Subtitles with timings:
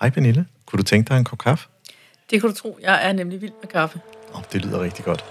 [0.00, 1.68] Hej Pernille, kunne du tænke dig en kop kaffe?
[2.30, 2.78] Det kan du tro.
[2.82, 4.00] Jeg er nemlig vild med kaffe.
[4.34, 5.24] Oh, det lyder rigtig godt.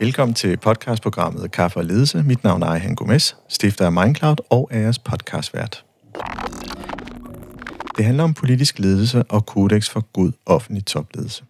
[0.00, 2.22] Velkommen til podcastprogrammet Kaffe og Ledelse.
[2.22, 5.84] Mit navn er Ejhan Gomes, stifter af Mindcloud og er jeres podcastvært.
[7.96, 11.44] Det handler om politisk ledelse og kodex for god offentlig topledelse.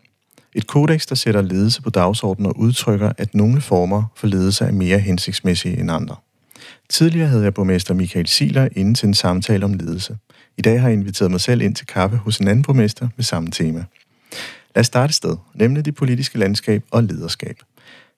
[0.54, 4.72] Et kodex, der sætter ledelse på dagsordenen og udtrykker, at nogle former for ledelse er
[4.72, 6.16] mere hensigtsmæssige end andre.
[6.88, 10.16] Tidligere havde jeg borgmester Michael Siler inde til en samtale om ledelse.
[10.56, 13.24] I dag har jeg inviteret mig selv ind til kaffe hos en anden borgmester med
[13.24, 13.84] samme tema.
[14.74, 17.58] Lad os starte sted, nemlig det politiske landskab og lederskab.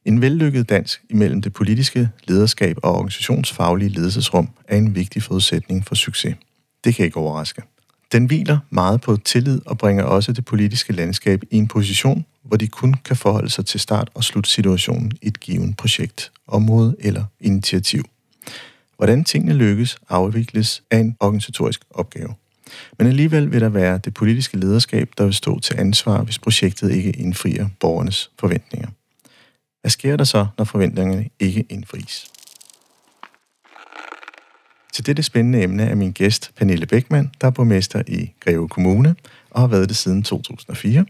[0.04, 5.94] En vellykket dansk imellem det politiske lederskab og organisationsfaglige ledelsesrum er en vigtig forudsætning for
[5.94, 6.36] succes.
[6.84, 7.62] Det kan ikke overraske.
[8.12, 12.56] Den hviler meget på tillid og bringer også det politiske landskab i en position, hvor
[12.56, 17.24] de kun kan forholde sig til start- og slutsituationen i et givet projekt, område eller
[17.40, 18.04] initiativ.
[18.96, 22.34] Hvordan tingene lykkes, afvikles af en organisatorisk opgave.
[22.98, 26.90] Men alligevel vil der være det politiske lederskab, der vil stå til ansvar, hvis projektet
[26.90, 28.88] ikke indfrier borgernes forventninger.
[29.80, 32.30] Hvad sker der så, når forventningerne ikke indfries?
[34.92, 39.14] Til dette spændende emne er min gæst Pernille Bækman, der er borgmester i Greve Kommune
[39.50, 41.06] og har været det siden 2004.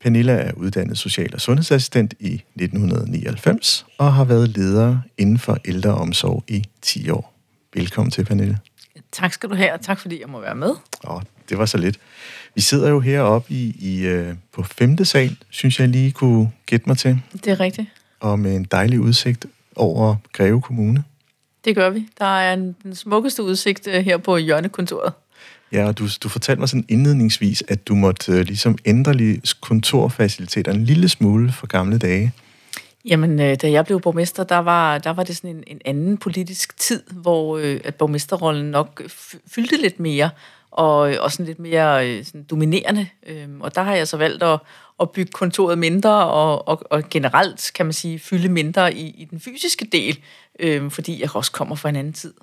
[0.00, 6.44] Pernille er uddannet social- og sundhedsassistent i 1999 og har været leder inden for ældreomsorg
[6.48, 7.34] i 10 år.
[7.74, 8.58] Velkommen til, Pernille.
[9.12, 10.74] Tak skal du have, og tak fordi jeg må være med.
[11.04, 11.98] Åh, det var så lidt.
[12.54, 16.88] Vi sidder jo heroppe i, i, øh, på femte sal, synes jeg lige kunne gætte
[16.88, 17.18] mig til.
[17.32, 17.88] Det er rigtigt.
[18.20, 21.04] Og med en dejlig udsigt over Greve Kommune.
[21.64, 22.08] Det gør vi.
[22.18, 25.12] Der er en, den smukkeste udsigt øh, her på hjørnekontoret.
[25.72, 29.42] Ja, og du, du fortalte mig sådan indledningsvis, at du måtte øh, ligesom ændre lige
[29.60, 32.32] kontorfaciliteter en lille smule for gamle dage.
[33.04, 36.18] Jamen, øh, da jeg blev borgmester, der var, der var det sådan en, en anden
[36.18, 39.02] politisk tid, hvor øh, at borgmesterrollen nok
[39.46, 40.30] fyldte lidt mere,
[40.76, 43.06] og, øh, og sådan lidt mere øh, sådan dominerende.
[43.26, 44.60] Øhm, og der har jeg så valgt at,
[45.00, 49.24] at bygge kontoret mindre, og, og, og generelt, kan man sige, fylde mindre i, i
[49.24, 50.18] den fysiske del,
[50.60, 52.34] øh, fordi jeg også kommer fra en anden tid.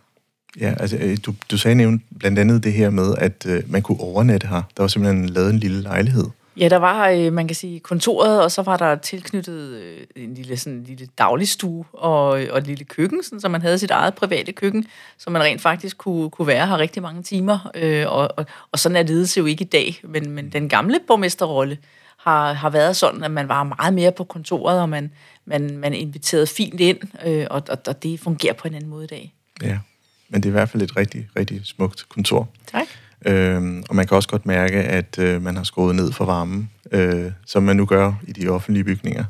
[0.59, 3.81] Ja, altså øh, du, du sagde nævnt blandt andet det her med, at øh, man
[3.81, 4.61] kunne overnatte her.
[4.77, 6.25] Der var simpelthen lavet en lille lejlighed.
[6.57, 10.33] Ja, der var, øh, man kan sige, kontoret, og så var der tilknyttet øh, en
[10.33, 13.91] lille, sådan, en lille dagligstue og, og et lille køkken, sådan, så man havde sit
[13.91, 14.87] eget private køkken,
[15.17, 17.71] så man rent faktisk kunne, kunne være her rigtig mange timer.
[17.75, 20.99] Øh, og, og, og sådan er ledelse jo ikke i dag, men, men den gamle
[21.07, 21.77] borgmesterrolle
[22.17, 25.11] har, har været sådan, at man var meget mere på kontoret, og man,
[25.45, 29.03] man, man inviterede fint ind, øh, og, og, og det fungerer på en anden måde
[29.03, 29.33] i dag.
[29.61, 29.79] Ja,
[30.29, 32.49] men det er i hvert fald et rigtig, rigtig smukt kontor.
[32.71, 32.87] Tak.
[33.25, 36.69] Øhm, og man kan også godt mærke, at øh, man har skruet ned for varmen,
[36.91, 39.23] øh, som man nu gør i de offentlige bygninger.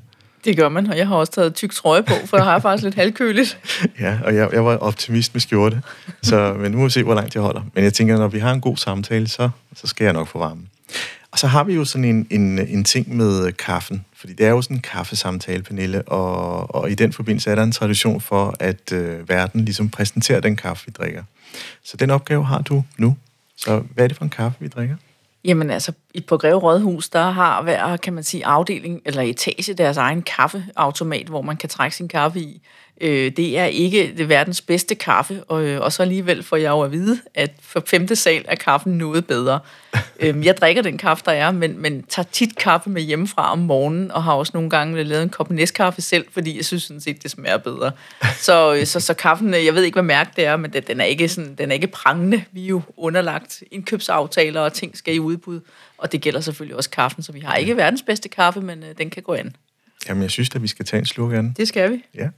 [0.46, 2.84] Det gør man, og jeg har også taget tyk trøje på, for jeg har faktisk
[2.84, 3.60] lidt halvkøligt.
[4.00, 5.82] Ja, og jeg, jeg var optimist med skjorte,
[6.22, 7.62] så, men nu må vi se, hvor langt jeg holder.
[7.74, 10.40] Men jeg tænker, når vi har en god samtale, så, så skal jeg nok få
[10.40, 10.68] varmen.
[11.32, 14.50] Og så har vi jo sådan en, en, en ting med kaffen, fordi det er
[14.50, 18.56] jo sådan en kaffesamtale, Pernille, og, og i den forbindelse er der en tradition for,
[18.60, 21.24] at øh, verden ligesom præsenterer den kaffe, vi drikker.
[21.84, 23.16] Så den opgave har du nu.
[23.58, 24.96] Så hvad er det for en kaffe, vi drikker?
[25.44, 29.98] Jamen altså, på Greve Rådhus, der har hver, kan man sige, afdeling eller etage deres
[29.98, 32.62] egen kaffeautomat, hvor man kan trække sin kaffe i.
[33.02, 36.82] Øh, det er ikke det verdens bedste kaffe, og, og så alligevel får jeg jo
[36.82, 39.60] at vide, at for femte sal er kaffen noget bedre.
[40.20, 43.60] øh, jeg drikker den kaffe, der er, men, men tager tit kaffe med hjemmefra om
[43.60, 47.02] morgenen, og har også nogle gange lavet en kop næstkaffe selv, fordi jeg synes sådan
[47.02, 47.92] set, det smager bedre.
[48.38, 51.30] Så, så, så kaffen, jeg ved ikke, hvad mærke det er, men den er ikke,
[51.30, 52.44] sådan, den er ikke prangende.
[52.52, 55.60] Vi er jo underlagt indkøbsaftaler, og ting skal i udbud,
[56.04, 58.98] og det gælder selvfølgelig også kaffen, så vi har ikke verdens bedste kaffe, men øh,
[58.98, 59.56] den kan gå an.
[60.10, 61.54] Jamen, jeg synes at vi skal tage en slurk af den.
[61.58, 62.04] Det skal vi.
[62.16, 62.30] Ja.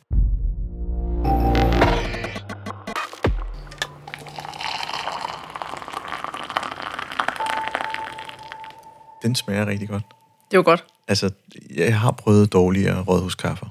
[9.24, 10.04] Den smager rigtig godt.
[10.52, 10.84] Det var godt.
[11.08, 11.30] Altså,
[11.76, 13.66] jeg har prøvet dårligere rådhuskaffer.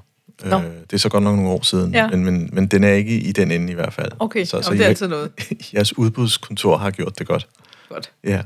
[0.45, 0.57] Nå.
[0.57, 2.07] Øh, det er så godt nok nogle år siden, Ja.
[2.09, 4.11] men, men, men den er ikke i den ende i hvert fald.
[4.19, 5.31] Okay, så, så, det er jeg- altid noget.
[5.73, 7.47] jeres udbudskontor har gjort det godt.
[7.89, 8.11] Godt.
[8.23, 8.43] Ja.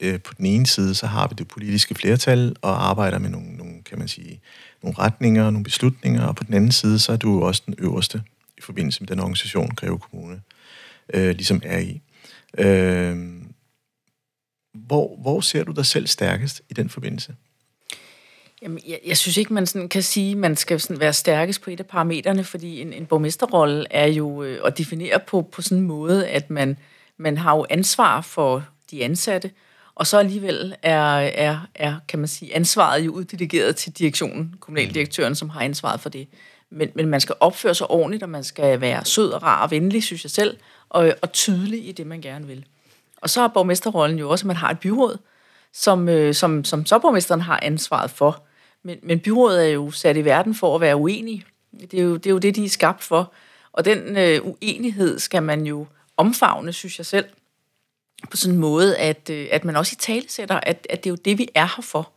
[0.00, 3.56] Øh, på den ene side, så har vi det politiske flertal og arbejder med nogle,
[3.56, 4.40] nogle, kan man sige,
[4.82, 7.62] nogle retninger og nogle beslutninger, og på den anden side, så er du jo også
[7.66, 8.22] den øverste
[8.58, 10.40] i forbindelse med den organisation, Greve Kommune,
[11.14, 12.00] øh, ligesom er i.
[12.58, 13.16] Øh,
[14.74, 17.34] hvor, hvor ser du dig selv stærkest i den forbindelse?
[18.62, 21.62] Jamen, jeg, jeg synes ikke, man sådan kan sige, at man skal sådan være stærkest
[21.62, 25.62] på et af parametrene, fordi en, en borgmesterrolle er jo øh, at definere på, på
[25.62, 26.76] sådan en måde, at man,
[27.16, 29.50] man har jo ansvar for de ansatte,
[29.94, 35.34] og så alligevel er, er, er kan man sige, ansvaret jo uddelegeret til direktionen, kommunaldirektøren,
[35.34, 36.28] som har ansvaret for det.
[36.70, 39.70] Men, men man skal opføre sig ordentligt, og man skal være sød og rar og
[39.70, 40.56] venlig, synes jeg selv,
[40.88, 42.64] og, og tydelig i det, man gerne vil.
[43.16, 45.18] Og så er borgmesterrollen jo også, at man har et byråd,
[45.72, 48.42] som, øh, som, som så borgmesteren har ansvaret for.
[48.82, 51.44] Men, men byrådet er jo sat i verden for at være uenig.
[51.80, 53.32] Det er jo det, er jo det de er skabt for.
[53.72, 55.86] Og den øh, uenighed skal man jo
[56.16, 57.24] omfavne, synes jeg selv,
[58.30, 61.10] på sådan en måde, at, øh, at man også i tale sætter, at, at det
[61.10, 62.12] er jo det, vi er her for.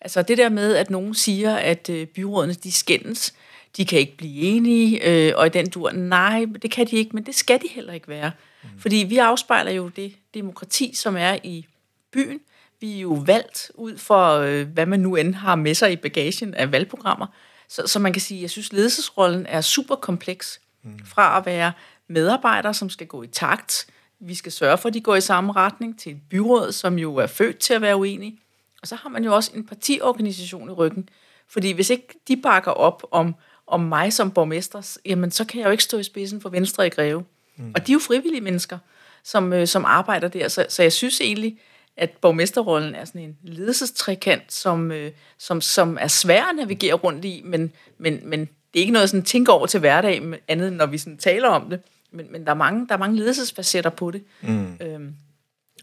[0.00, 3.34] Altså det der med, at nogen siger, at øh, byrådene de skændes,
[3.76, 7.10] de kan ikke blive enige, øh, og i den dur, nej, det kan de ikke,
[7.14, 8.32] men det skal de heller ikke være.
[8.62, 8.68] Mm.
[8.78, 11.66] Fordi vi afspejler jo det demokrati, som er i
[12.12, 12.40] byen.
[12.80, 15.96] Vi er jo valgt ud for, øh, hvad man nu end har med sig i
[15.96, 17.26] bagagen af valgprogrammer.
[17.68, 20.60] Så, så man kan sige, jeg synes, ledelsesrollen er super kompleks.
[20.82, 20.98] Mm.
[21.06, 21.72] Fra at være
[22.08, 23.86] medarbejdere, som skal gå i takt,
[24.20, 27.16] vi skal sørge for, at de går i samme retning, til et byråd, som jo
[27.16, 28.38] er født til at være uenige.
[28.82, 31.08] Og så har man jo også en partiorganisation i ryggen.
[31.48, 33.34] Fordi hvis ikke de bakker op om,
[33.66, 36.86] om mig som borgmester, jamen så kan jeg jo ikke stå i spidsen for Venstre
[36.86, 37.24] i Greve.
[37.56, 37.72] Mm.
[37.74, 38.78] Og de er jo frivillige mennesker,
[39.24, 40.48] som, øh, som arbejder der.
[40.48, 41.58] Så, så jeg synes egentlig,
[41.96, 47.24] at borgmesterrollen er sådan en ledelsestrekant, som, øh, som, som er svær at navigere rundt
[47.24, 50.76] i, men, men, men det er ikke noget, sådan tænke over til hverdag, andet end
[50.76, 51.80] når vi sådan taler om det.
[52.12, 54.24] Men, men der, er mange, der er mange ledelsesfacetter på det.
[54.42, 54.76] Mm.
[54.80, 55.14] Øhm,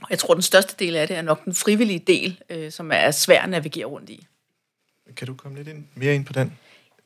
[0.01, 2.91] og jeg tror, den største del af det er nok den frivillige del, øh, som
[2.94, 4.27] er svær at navigere rundt i.
[5.15, 6.57] Kan du komme lidt ind, mere ind på den?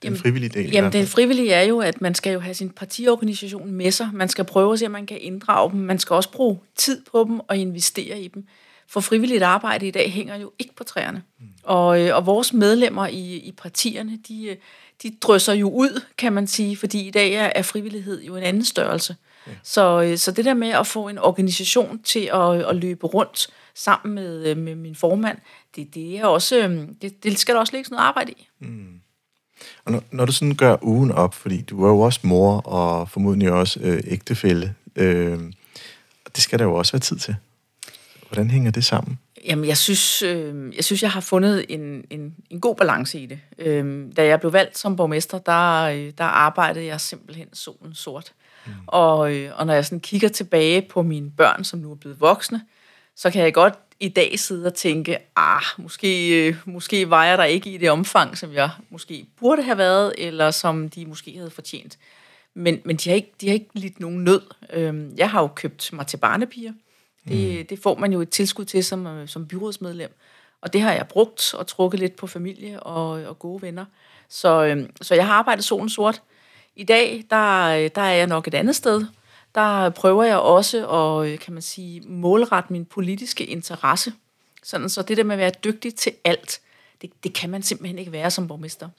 [0.04, 0.72] Den frivillige del?
[0.72, 4.10] Jamen, den frivillige er jo, at man skal jo have sin partiorganisation med sig.
[4.14, 5.80] Man skal prøve at se, om man kan inddrage dem.
[5.80, 8.48] Man skal også bruge tid på dem og investere i dem.
[8.88, 11.24] For frivilligt arbejde i dag hænger jo ikke på træerne.
[11.40, 11.46] Mm.
[11.64, 14.56] Og, øh, og vores medlemmer i, i partierne, de, øh,
[15.04, 18.44] de drysser jo ud, kan man sige, fordi i dag er, er frivillighed jo en
[18.44, 19.16] anden størrelse.
[19.48, 19.52] Ja.
[19.64, 23.48] Så, øh, så det der med at få en organisation til at, at løbe rundt
[23.76, 25.38] sammen med, med min formand,
[25.76, 28.48] det, det er også, det, det skal der også lægge noget arbejde i.
[28.60, 29.02] Mm.
[29.86, 33.10] Og når, når du sådan gør ugen op, fordi du er jo også mor og
[33.10, 35.40] formodentlig også øh, ægtefælle, øh,
[36.36, 37.36] det skal der jo også være tid til.
[38.28, 39.20] Hvordan hænger det sammen?
[39.46, 43.26] Jamen, jeg synes, øh, jeg synes, jeg har fundet en, en, en god balance i
[43.26, 43.40] det.
[43.58, 48.34] Øh, da jeg blev valgt som borgmester, der, øh, der arbejdede jeg simpelthen solen sort.
[48.66, 48.72] Mm.
[48.88, 52.22] Og, øh, og når jeg sådan kigger tilbage på mine børn, som nu er blevet
[52.22, 52.62] voksne,
[53.16, 57.38] så kan jeg godt i dag sidde og tænke, ah, måske, øh, måske var jeg
[57.38, 61.38] der ikke i det omfang, som jeg måske burde have været, eller som de måske
[61.38, 61.98] havde fortjent.
[62.54, 64.42] Men, men de, har ikke, de har ikke lidt nogen nød.
[64.74, 66.72] Øh, jeg har jo købt mig til barnepiger.
[67.28, 67.68] Det, mm.
[67.68, 70.14] det får man jo et tilskud til som, øh, som byrådsmedlem.
[70.62, 73.86] Og det har jeg brugt og trukket lidt på familie og, og gode venner.
[74.30, 76.22] Så, øh, så jeg har arbejdet solen sort.
[76.76, 79.06] I dag, der, der er jeg nok et andet sted.
[79.56, 84.14] Der prøver jeg også at, kan man sige, målrette min politiske interesse.
[84.64, 86.62] Sådan, så det der med at være dygtig til alt,
[87.02, 88.90] det, det kan man simpelthen ikke være som borgmester.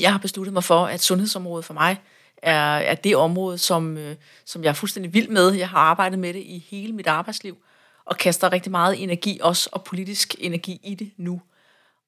[0.00, 2.00] Jeg har besluttet mig for, at sundhedsområdet for mig
[2.42, 5.52] er, er det område, som, øh, som jeg er fuldstændig vild med.
[5.52, 7.56] Jeg har arbejdet med det i hele mit arbejdsliv,
[8.04, 11.40] og kaster rigtig meget energi også, og politisk energi i det nu.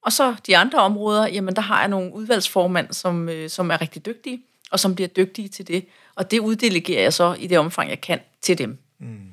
[0.02, 3.80] Og så de andre områder, jamen der har jeg nogle udvalgsformand, som, øh, som er
[3.80, 5.86] rigtig dygtige, og som bliver dygtige til det.
[6.14, 8.78] Og det uddelegerer jeg så i det omfang, jeg kan til dem.
[8.98, 9.28] Mm.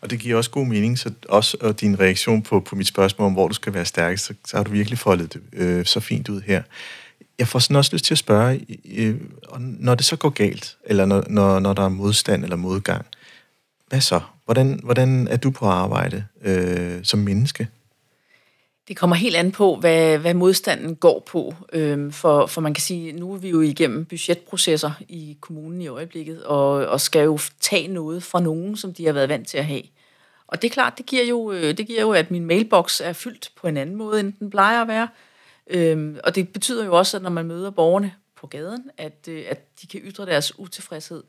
[0.00, 3.26] Og det giver også god mening, så også og din reaktion på, på mit spørgsmål
[3.26, 6.00] om, hvor du skal være stærkest, så, så har du virkelig foldet det øh, så
[6.00, 6.62] fint ud her
[7.40, 9.16] jeg får sådan også lyst til at spørge, øh,
[9.58, 13.06] når det så går galt, eller når, når, når der er modstand eller modgang,
[13.88, 14.20] hvad så?
[14.44, 17.68] Hvordan, hvordan er du på arbejde øh, som menneske?
[18.88, 21.54] Det kommer helt an på, hvad, hvad modstanden går på.
[21.72, 25.86] Øhm, for, for man kan sige, nu er vi jo igennem budgetprocesser i kommunen i
[25.86, 29.58] øjeblikket, og, og skal jo tage noget fra nogen, som de har været vant til
[29.58, 29.82] at have.
[30.46, 33.12] Og det er klart, det giver jo, øh, det giver jo at min mailbox er
[33.12, 35.08] fyldt på en anden måde, end den plejer at være.
[35.70, 39.44] Øhm, og det betyder jo også, at når man møder borgerne på gaden, at, øh,
[39.48, 41.22] at de kan ytre deres utilfredshed.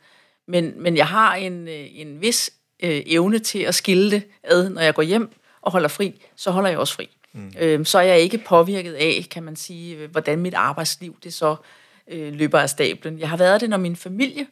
[0.48, 4.70] Men, men jeg har en, øh, en vis øh, evne til at skille det ad,
[4.70, 5.30] når jeg går hjem
[5.62, 7.10] og holder fri, så holder jeg også fri.
[7.34, 7.54] Mm.
[7.60, 11.34] Øhm, så er jeg ikke påvirket af, kan man sige, øh, hvordan mit arbejdsliv det
[11.34, 11.56] så
[12.08, 13.20] øh, løber af stablen.
[13.20, 14.48] Jeg har været det, når min familie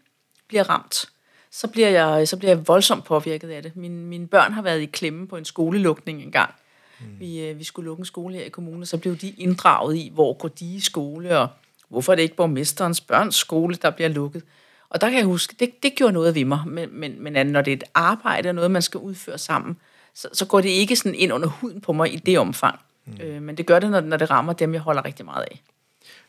[0.47, 1.09] bliver ramt.
[1.51, 3.75] Så bliver jeg, så bliver jeg voldsomt påvirket af det.
[3.75, 6.53] Min, mine børn har været i klemme på en skolelukning engang.
[7.01, 7.19] Mm.
[7.19, 10.11] Vi, øh, vi skulle lukke en skole her i kommunen, så blev de inddraget i,
[10.13, 11.47] hvor går de i skole, og
[11.89, 14.43] hvorfor er det ikke borgmesterens børns skole, der bliver lukket.
[14.89, 17.61] Og der kan jeg huske, det, det gjorde noget ved mig, men, men, men når
[17.61, 19.77] det er et arbejde og noget, man skal udføre sammen,
[20.13, 22.79] så, så går det ikke sådan ind under huden på mig i det omfang.
[23.05, 23.21] Mm.
[23.21, 25.61] Øh, men det gør det, når, når det rammer dem, jeg holder rigtig meget af.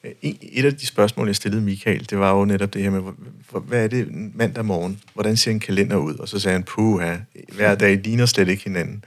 [0.05, 0.13] Øh,
[0.43, 3.03] et af de spørgsmål, jeg stillede Michael, det var jo netop det her med,
[3.51, 5.01] hvad er det mandag morgen?
[5.15, 6.15] Hvordan ser en kalender ud?
[6.15, 7.17] Og så sagde han, puha,
[7.53, 9.05] hver dag ligner slet ikke hinanden.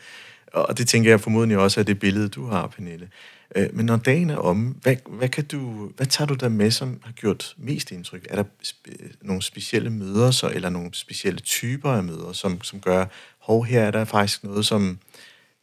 [0.53, 3.09] Og det tænker jeg formodentlig også er det billede, du har, Pernille.
[3.55, 6.71] Øh, men når dagen er om, hvad, hvad, kan du, hvad tager du der med,
[6.71, 8.27] som har gjort mest indtryk?
[8.29, 8.91] Er der spe,
[9.21, 13.05] nogle specielle møder, så, eller nogle specielle typer af møder, som, som gør,
[13.39, 14.99] hov, her er der faktisk noget, som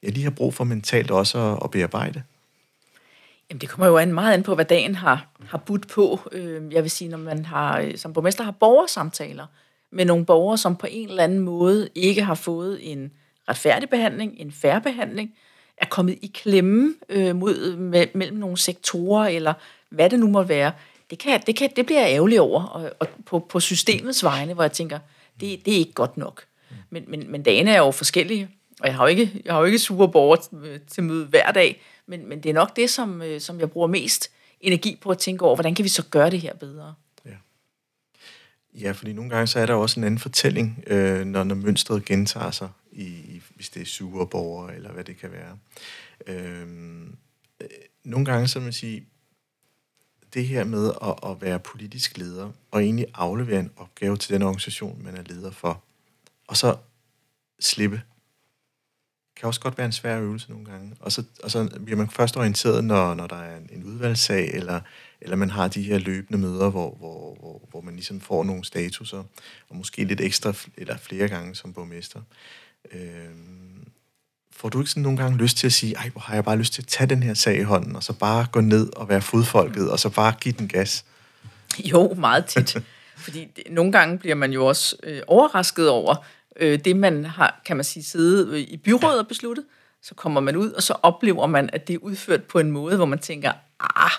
[0.03, 2.23] jeg lige har brug for mentalt også at, at bearbejde?
[3.51, 6.21] Jamen, det kommer jo an meget an på, hvad dagen har, har budt på.
[6.33, 9.47] Øh, jeg vil sige, når man har, øh, som borgmester har borgersamtaler
[9.93, 13.13] med nogle borgere, som på en eller anden måde ikke har fået en
[13.49, 15.35] retfærdig behandling, en færre behandling,
[15.77, 19.55] er kommet i klemme øh, mod, me, mellem nogle sektorer, eller
[19.91, 20.73] hvad det nu må være,
[21.11, 24.55] det, kan, det, kan, det bliver jeg ærgerlig over, og, og på, på systemets vegne,
[24.55, 24.99] hvor jeg tænker,
[25.41, 26.45] det, det er ikke godt nok.
[26.91, 28.49] Men, men, men dagene er jo forskellige,
[28.81, 31.53] og jeg har jo ikke, jeg har jo ikke sure borger øh, til møde hver
[31.53, 34.31] dag, men, men det er nok det, som, øh, som jeg bruger mest
[34.61, 36.95] energi på at tænke over, hvordan kan vi så gøre det her bedre?
[37.27, 37.31] Ja,
[38.75, 42.05] ja fordi nogle gange så er der også en anden fortælling, øh, når, når mønstret
[42.05, 43.05] gentager sig, i,
[43.61, 45.59] hvis det er sure borgere, eller hvad det kan være.
[46.27, 47.17] Øhm,
[47.61, 47.69] øh,
[48.05, 49.07] nogle gange så man sige,
[50.35, 54.43] det her med at, at være politisk leder, og egentlig aflevere en opgave til den
[54.43, 55.83] organisation, man er leder for,
[56.47, 56.77] og så
[57.61, 58.03] slippe
[59.41, 60.97] kan også godt være en svær øvelse nogle gange.
[61.01, 64.51] Og så, og så bliver man først orienteret, når, når der er en, en udvalgssag,
[64.55, 64.81] eller,
[65.21, 68.65] eller man har de her løbende møder, hvor, hvor, hvor, hvor man ligesom får nogle
[68.65, 69.25] statuser,
[69.69, 72.23] og måske lidt ekstra, eller flere gange som borgmester.
[72.93, 73.87] Øhm,
[74.53, 76.57] får du ikke sådan nogle gange lyst til at sige, ej, hvor har jeg bare
[76.57, 79.09] lyst til at tage den her sag i hånden, og så bare gå ned og
[79.09, 81.05] være fodfolket, og så bare give den gas?
[81.79, 82.77] Jo, meget tit.
[83.25, 86.15] Fordi det, nogle gange bliver man jo også øh, overrasket over,
[86.57, 89.65] øh, det, man har, kan man sige, siddet i byrådet og besluttet.
[90.03, 92.97] Så kommer man ud, og så oplever man, at det er udført på en måde,
[92.97, 94.11] hvor man tænker, ah,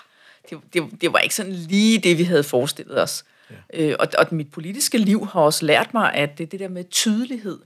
[0.50, 3.24] det, det, det var ikke sådan lige det, vi havde forestillet os.
[3.50, 3.54] Ja.
[3.74, 6.84] Øh, og, og mit politiske liv har også lært mig, at det, det der med
[6.90, 7.58] tydelighed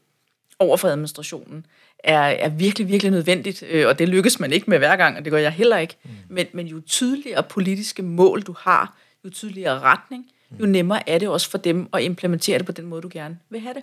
[0.59, 1.67] over for administrationen
[1.99, 5.25] er, er virkelig, virkelig nødvendigt, øh, og det lykkes man ikke med hver gang, og
[5.25, 5.97] det gør jeg heller ikke.
[6.05, 6.11] Mm.
[6.29, 10.27] Men, men jo tydeligere politiske mål du har, jo tydeligere retning,
[10.61, 13.39] jo nemmere er det også for dem at implementere det på den måde, du gerne
[13.51, 13.83] vil have det.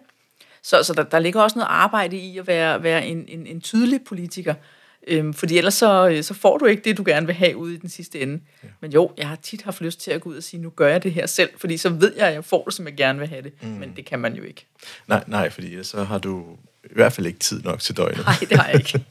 [0.63, 3.61] Så, så der, der ligger også noget arbejde i at være, være en, en, en
[3.61, 4.53] tydelig politiker,
[5.07, 7.73] øhm, fordi ellers så, øh, så får du ikke det, du gerne vil have ude
[7.73, 8.39] i den sidste ende.
[8.63, 8.67] Ja.
[8.81, 10.87] Men jo, jeg har tit haft lyst til at gå ud og sige, nu gør
[10.87, 13.19] jeg det her selv, fordi så ved jeg, at jeg får det, som jeg gerne
[13.19, 13.53] vil have det.
[13.61, 13.69] Mm.
[13.69, 14.65] Men det kan man jo ikke.
[15.07, 16.45] Nej, nej, fordi så har du
[16.83, 18.25] i hvert fald ikke tid nok til døgnet.
[18.25, 19.05] Nej, det har jeg ikke.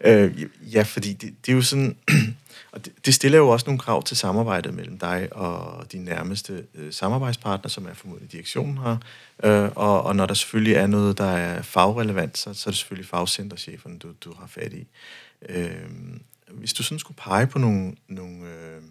[0.06, 1.96] øh, ja, fordi det, det er jo sådan...
[2.74, 6.66] Og det, det stiller jo også nogle krav til samarbejdet mellem dig og din nærmeste
[6.74, 8.96] øh, samarbejdspartner, som er formodentlig direktionen her.
[9.44, 12.78] Øh, og, og når der selvfølgelig er noget, der er fagrelevant, så, så er det
[12.78, 14.86] selvfølgelig fagcentercheferne, du, du har fat i.
[15.48, 15.70] Øh,
[16.50, 18.82] hvis du sådan skulle pege på nogle, nogle øh,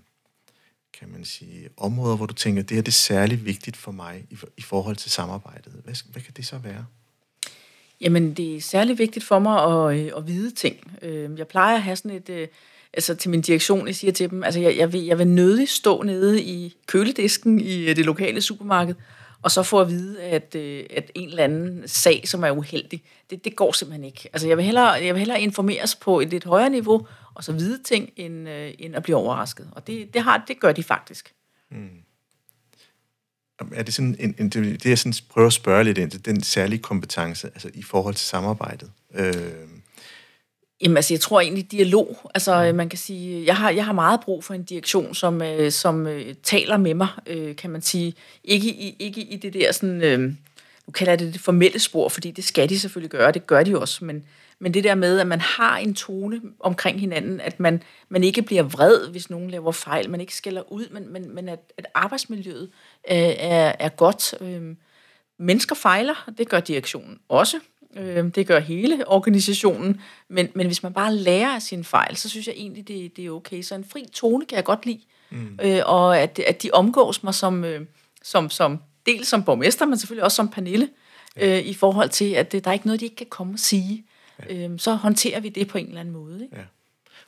[1.00, 4.26] kan man sige, områder, hvor du tænker, det her det er særlig vigtigt for mig
[4.30, 6.86] i, i forhold til samarbejdet, hvad, hvad kan det så være?
[8.02, 10.98] Jamen, det er særlig vigtigt for mig at, øh, at vide ting.
[11.02, 12.48] Øh, jeg plejer at have sådan et øh,
[12.94, 15.70] altså til min direktion, jeg siger til dem, altså jeg, jeg, vil, jeg vil nødig
[15.70, 18.96] stå nede i køledisken i øh, det lokale supermarked,
[19.42, 23.04] og så få at vide, at, øh, at en eller anden sag, som er uheldig,
[23.30, 24.30] det, det går simpelthen ikke.
[24.34, 27.52] Altså jeg vil, hellere, jeg vil hellere informeres på et lidt højere niveau, og så
[27.52, 29.70] vide ting, end, øh, end at blive overrasket.
[29.72, 31.34] Og det, det, har, det gør de faktisk.
[31.72, 31.90] Mm.
[33.72, 36.44] Er det sådan en, en, det, jeg sådan prøver at spørge lidt ind til, den
[36.44, 38.92] særlige kompetence, altså i forhold til samarbejdet.
[39.14, 39.34] Øh,
[40.84, 42.32] Jamen altså, jeg tror egentlig dialog.
[42.34, 45.72] Altså, man kan sige, jeg har, jeg har meget brug for en direktion, som, øh,
[45.72, 48.14] som øh, taler med mig, øh, kan man sige.
[48.44, 50.20] Ikke i, ikke i det der sådan, øh,
[50.88, 53.64] nu kalder jeg det det formelle spor, fordi det skal de selvfølgelig gøre, det gør
[53.64, 54.24] de også, men,
[54.60, 58.42] men det der med, at man har en tone omkring hinanden, at man, man ikke
[58.42, 61.86] bliver vred, hvis nogen laver fejl, man ikke skælder ud, men, men, men at, at
[61.96, 62.70] arbejdsmiljøet
[63.12, 64.36] øh, er, er godt.
[64.42, 64.76] Øh,
[65.40, 67.60] mennesker fejler, det gør direktionen også.
[67.96, 70.02] Øh, det gør hele organisationen.
[70.28, 73.26] Men, men hvis man bare lærer af sine fejl, så synes jeg egentlig, det, det
[73.26, 73.62] er okay.
[73.62, 75.02] Så en fri tone kan jeg godt lide.
[75.30, 75.60] Mm.
[75.64, 77.86] Øh, og at, at de omgås mig som, øh,
[78.24, 80.90] som, som dels som borgmester, men selvfølgelig også som Pernille,
[81.38, 81.58] ja.
[81.58, 83.60] øh, i forhold til, at det, der er ikke noget, de ikke kan komme og
[83.60, 84.06] sige.
[84.50, 84.68] Ja.
[84.68, 86.44] Øh, så håndterer vi det på en eller anden måde.
[86.44, 86.56] Ikke?
[86.56, 86.64] Ja.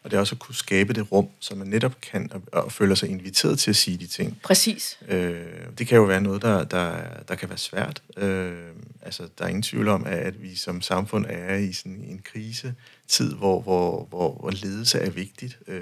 [0.06, 2.72] Og det er også at kunne skabe det rum, så man netop kan og, og
[2.72, 4.40] føler sig inviteret til at sige de ting.
[4.44, 5.00] Præcis.
[5.08, 5.46] Øh,
[5.78, 6.98] det kan jo være noget, der, der,
[7.28, 8.02] der kan være svært.
[8.18, 8.54] Øh,
[9.02, 13.34] altså, der er ingen tvivl om, at vi som samfund er i sådan en krisetid,
[13.34, 15.60] hvor, hvor, hvor, hvor ledelse er vigtigt.
[15.68, 15.82] Øh,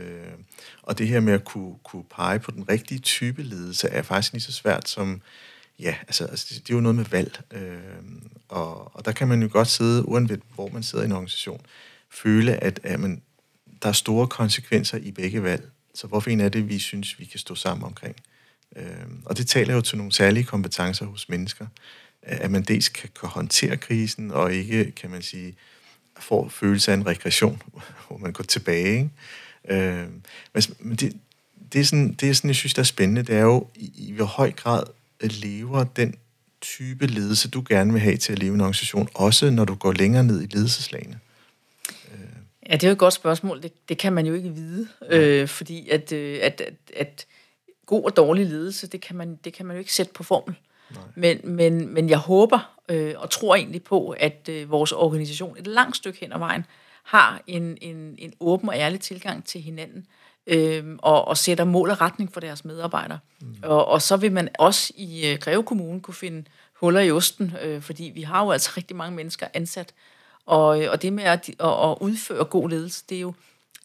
[0.82, 4.34] og det her med at kunne, kunne pege på den rigtige type ledelse, er faktisk
[4.34, 5.22] lige så svært som
[5.80, 7.42] ja, altså, altså det, det er jo noget med valg.
[7.52, 7.78] Øh,
[8.50, 11.62] og, og der kan man jo godt sidde, uanset hvor man sidder i en organisation,
[12.10, 13.22] føle, at, at man,
[13.84, 15.70] der er store konsekvenser i begge valg.
[15.94, 18.16] Så hvorfor en er det, vi synes, vi kan stå sammen omkring?
[18.76, 18.86] Øh,
[19.26, 21.66] og det taler jo til nogle særlige kompetencer hos mennesker,
[22.22, 25.56] at man dels kan, kan håndtere krisen, og ikke, kan man sige,
[26.20, 27.62] får følelse af en regression,
[28.08, 28.98] hvor man går tilbage.
[28.98, 29.10] Ikke?
[29.70, 30.08] Øh,
[30.80, 31.14] men det,
[31.74, 33.92] det, er sådan, det er sådan, jeg synes, der er spændende, det er jo, i,
[33.96, 34.84] i hvor høj grad
[35.22, 36.16] lever den
[36.62, 39.92] type ledelse, du gerne vil have til at leve en organisation, også når du går
[39.92, 41.20] længere ned i ledelseslagene?
[42.70, 43.62] Ja, det er jo et godt spørgsmål.
[43.64, 47.26] Det, det kan man jo ikke vide, øh, fordi at, øh, at, at, at
[47.86, 50.56] god og dårlig ledelse, det kan man, det kan man jo ikke sætte på formel.
[51.16, 55.68] Men, men, men jeg håber øh, og tror egentlig på, at øh, vores organisation et
[55.68, 56.66] langt stykke hen ad vejen
[57.04, 60.06] har en, en, en åben og ærlig tilgang til hinanden
[60.48, 63.20] øh, og, og sætter mål og retning for deres medarbejdere.
[63.42, 63.56] Mm.
[63.64, 66.44] Og, og så vil man også i øh, Greve Kommune kunne finde
[66.74, 69.94] huller i osten, øh, fordi vi har jo altså rigtig mange mennesker ansat,
[70.46, 73.34] og, og det med at, at, at udføre god ledelse, det er jo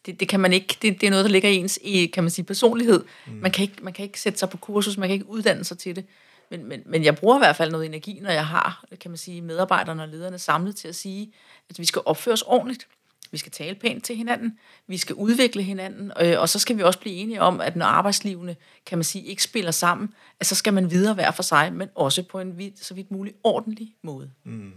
[0.05, 2.23] det, det kan man ikke, det, det er noget, der ligger i ens i, kan
[2.23, 3.03] man sige, personlighed.
[3.27, 3.33] Mm.
[3.33, 5.77] Man, kan ikke, man kan ikke sætte sig på kursus, man kan ikke uddanne sig
[5.77, 6.05] til det.
[6.51, 9.17] Men, men, men jeg bruger i hvert fald noget energi, når jeg har, kan man
[9.17, 11.33] sige, medarbejderne og lederne samlet til at sige,
[11.69, 12.87] at vi skal opføre os ordentligt.
[13.31, 16.83] Vi skal tale pænt til hinanden, vi skal udvikle hinanden, øh, og så skal vi
[16.83, 20.55] også blive enige om, at når arbejdslivene, kan man sige, ikke spiller sammen, at så
[20.55, 23.93] skal man videre hver for sig, men også på en vid, så vidt muligt ordentlig
[24.03, 24.31] måde.
[24.43, 24.73] Mm.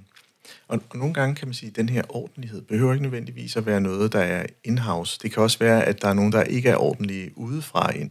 [0.69, 3.67] Og, og nogle gange kan man sige, at den her ordentlighed behøver ikke nødvendigvis at
[3.67, 5.19] være noget, der er in-house.
[5.23, 8.11] Det kan også være, at der er nogen, der ikke er ordentlige udefra ind.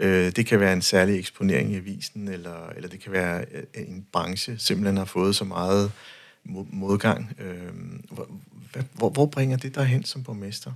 [0.00, 3.66] Øh, det kan være en særlig eksponering i avisen, eller, eller det kan være, at
[3.74, 5.92] en branche simpelthen har fået så meget
[6.70, 7.36] modgang.
[7.38, 7.72] Øh,
[8.92, 10.72] hvor, hvor bringer det der hen som borgmester?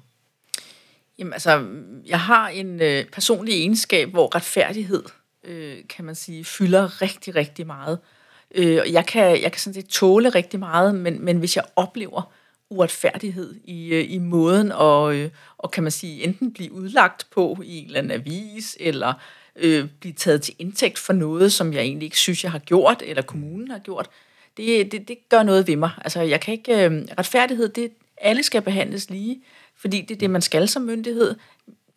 [1.19, 1.67] Jamen altså,
[2.07, 5.03] jeg har en øh, personlig egenskab, hvor retfærdighed,
[5.45, 7.99] øh, kan man sige, fylder rigtig, rigtig meget.
[8.03, 8.20] Øh,
[8.55, 12.33] Øh, jeg, kan, jeg kan sådan set tåle rigtig meget, men, men hvis jeg oplever
[12.71, 15.31] uretfærdighed i, øh, i måden og, og øh,
[15.73, 19.13] kan man sige enten blive udlagt på i en eller anden avis, eller
[19.57, 23.03] øh, blive taget til indtægt for noget, som jeg egentlig ikke synes, jeg har gjort,
[23.07, 24.09] eller kommunen har gjort,
[24.57, 25.91] det, det, det gør noget ved mig.
[25.99, 26.85] Altså, jeg kan ikke...
[26.85, 27.91] Øh, retfærdighed, det
[28.21, 29.43] alle skal behandles lige,
[29.77, 31.35] fordi det er det, man skal som myndighed.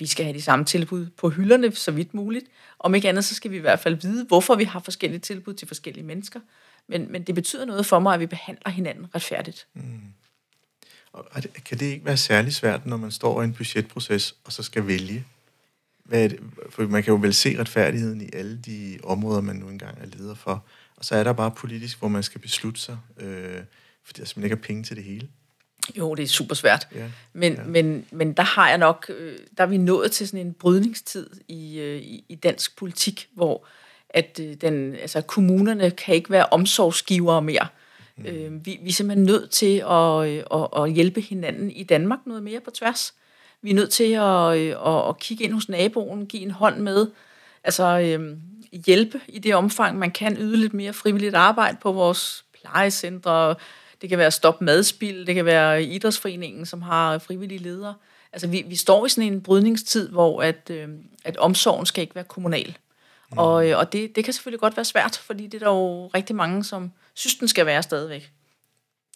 [0.03, 2.45] Vi skal have de samme tilbud på hylderne, så vidt muligt.
[2.79, 5.53] Om ikke andet, så skal vi i hvert fald vide, hvorfor vi har forskellige tilbud
[5.53, 6.39] til forskellige mennesker.
[6.87, 9.67] Men, men det betyder noget for mig, at vi behandler hinanden retfærdigt.
[9.73, 10.01] Mm.
[11.13, 11.25] Og
[11.65, 14.87] kan det ikke være særlig svært, når man står i en budgetproces, og så skal
[14.87, 15.25] vælge?
[16.03, 16.39] Hvad er det?
[16.69, 20.05] For man kan jo vel se retfærdigheden i alle de områder, man nu engang er
[20.05, 20.65] leder for.
[20.95, 23.61] Og så er der bare politisk, hvor man skal beslutte sig, øh,
[24.03, 25.27] fordi der simpelthen ikke er penge til det hele.
[25.97, 26.87] Jo, det er super svært.
[26.95, 27.63] Ja, men, ja.
[27.63, 31.29] Men, men der har jeg nok, øh, der er vi nået til sådan en brydningstid
[31.47, 33.65] i, øh, i, i dansk politik, hvor
[34.09, 37.67] at øh, den, altså, kommunerne kan ikke være omsorgsgivere mere.
[38.17, 38.25] Mm.
[38.25, 40.23] Øh, vi, vi er simpelthen nødt til at,
[40.61, 43.13] at, at hjælpe hinanden i Danmark noget mere på tværs.
[43.61, 44.51] Vi er nødt til at,
[44.87, 47.07] at, at kigge ind hos naboen, give en hånd med,
[47.63, 48.37] altså øh,
[48.85, 53.55] hjælpe i det omfang, man kan yde lidt mere frivilligt arbejde på vores plejecentre,
[54.03, 57.93] det kan være Stop Madspil, det kan være Idrætsforeningen, som har frivillige ledere.
[58.33, 60.87] Altså vi, vi står i sådan en brydningstid, hvor at, øh,
[61.25, 62.77] at omsorgen skal ikke være kommunal.
[63.31, 63.37] Mm.
[63.37, 66.07] Og, øh, og det, det kan selvfølgelig godt være svært, fordi det er der jo
[66.07, 68.31] rigtig mange, som synes, den skal være stadigvæk.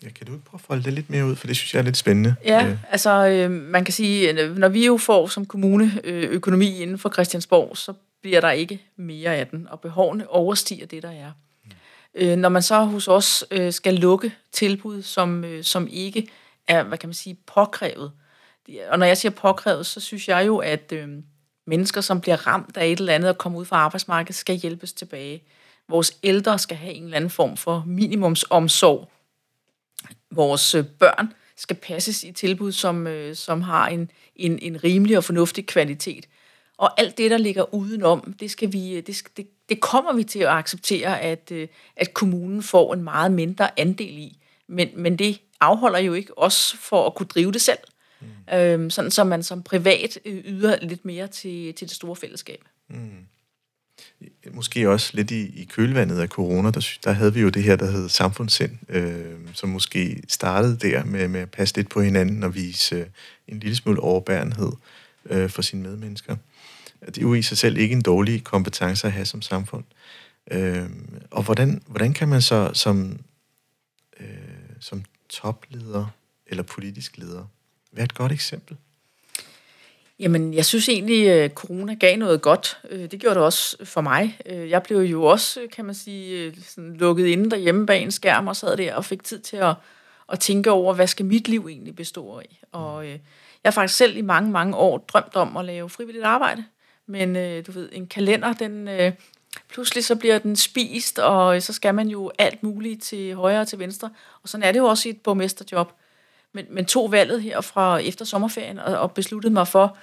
[0.03, 1.79] Ja, kan du ikke prøve at folde det lidt mere ud, for det synes jeg
[1.79, 2.35] er lidt spændende.
[2.45, 2.91] Ja, øh.
[2.91, 7.09] altså øh, man kan sige, når vi jo får som kommune øh, økonomi inden for
[7.09, 11.31] Christiansborg, så bliver der ikke mere af den, og behovene overstiger det, der er.
[12.17, 16.27] Øh, når man så hos os øh, skal lukke tilbud, som, øh, som ikke
[16.67, 18.11] er, hvad kan man sige, påkrævet.
[18.89, 21.07] Og når jeg siger påkrævet, så synes jeg jo, at øh,
[21.67, 24.93] mennesker, som bliver ramt af et eller andet og kommer ud fra arbejdsmarkedet, skal hjælpes
[24.93, 25.43] tilbage.
[25.89, 29.11] Vores ældre skal have en eller anden form for minimumsomsorg.
[30.31, 35.17] Vores øh, børn skal passes i tilbud, som, øh, som har en, en, en rimelig
[35.17, 36.27] og fornuftig kvalitet.
[36.77, 40.39] Og alt det, der ligger udenom, det, skal vi, det, det, det kommer vi til
[40.39, 44.37] at acceptere, at, øh, at kommunen får en meget mindre andel i.
[44.67, 47.79] Men, men det afholder jo ikke os for at kunne drive det selv.
[48.21, 48.55] Mm.
[48.55, 52.63] Øhm, sådan så man som privat øh, yder lidt mere til, til det store fællesskab.
[52.89, 53.25] Mm.
[54.51, 57.75] Måske også lidt i, i kølvandet af corona, der, der havde vi jo det her,
[57.75, 62.43] der hed samfundssind, øh, som måske startede der med, med at passe lidt på hinanden
[62.43, 63.05] og vise øh,
[63.47, 64.71] en lille smule overbærenhed
[65.25, 66.35] øh, for sine medmennesker.
[67.07, 69.83] Det er jo i sig selv ikke en dårlig kompetence at have som samfund.
[70.51, 70.89] Øh,
[71.31, 73.19] og hvordan, hvordan kan man så som,
[74.19, 74.27] øh,
[74.79, 76.05] som topleder
[76.47, 77.45] eller politisk leder
[77.91, 78.77] være et godt eksempel?
[80.19, 82.77] Jamen, jeg synes egentlig, at corona gav noget godt.
[82.89, 84.39] Øh, det gjorde det også for mig.
[84.45, 88.47] Øh, jeg blev jo også, kan man sige, sådan lukket inde derhjemme bag en skærm
[88.47, 89.75] og sad der og fik tid til at,
[90.31, 92.59] at tænke over, hvad skal mit liv egentlig bestå af.
[92.71, 93.19] Og jeg
[93.65, 96.63] har faktisk selv i mange, mange år drømt om at lave frivilligt arbejde.
[97.07, 98.87] Men øh, du ved, en kalender, den...
[98.87, 99.11] Øh,
[99.69, 103.67] pludselig så bliver den spist, og så skal man jo alt muligt til højre og
[103.67, 104.09] til venstre.
[104.43, 105.91] Og sådan er det jo også i et borgmesterjob.
[106.53, 109.97] Men, men tog valget her fra efter sommerferien og, og besluttede mig for,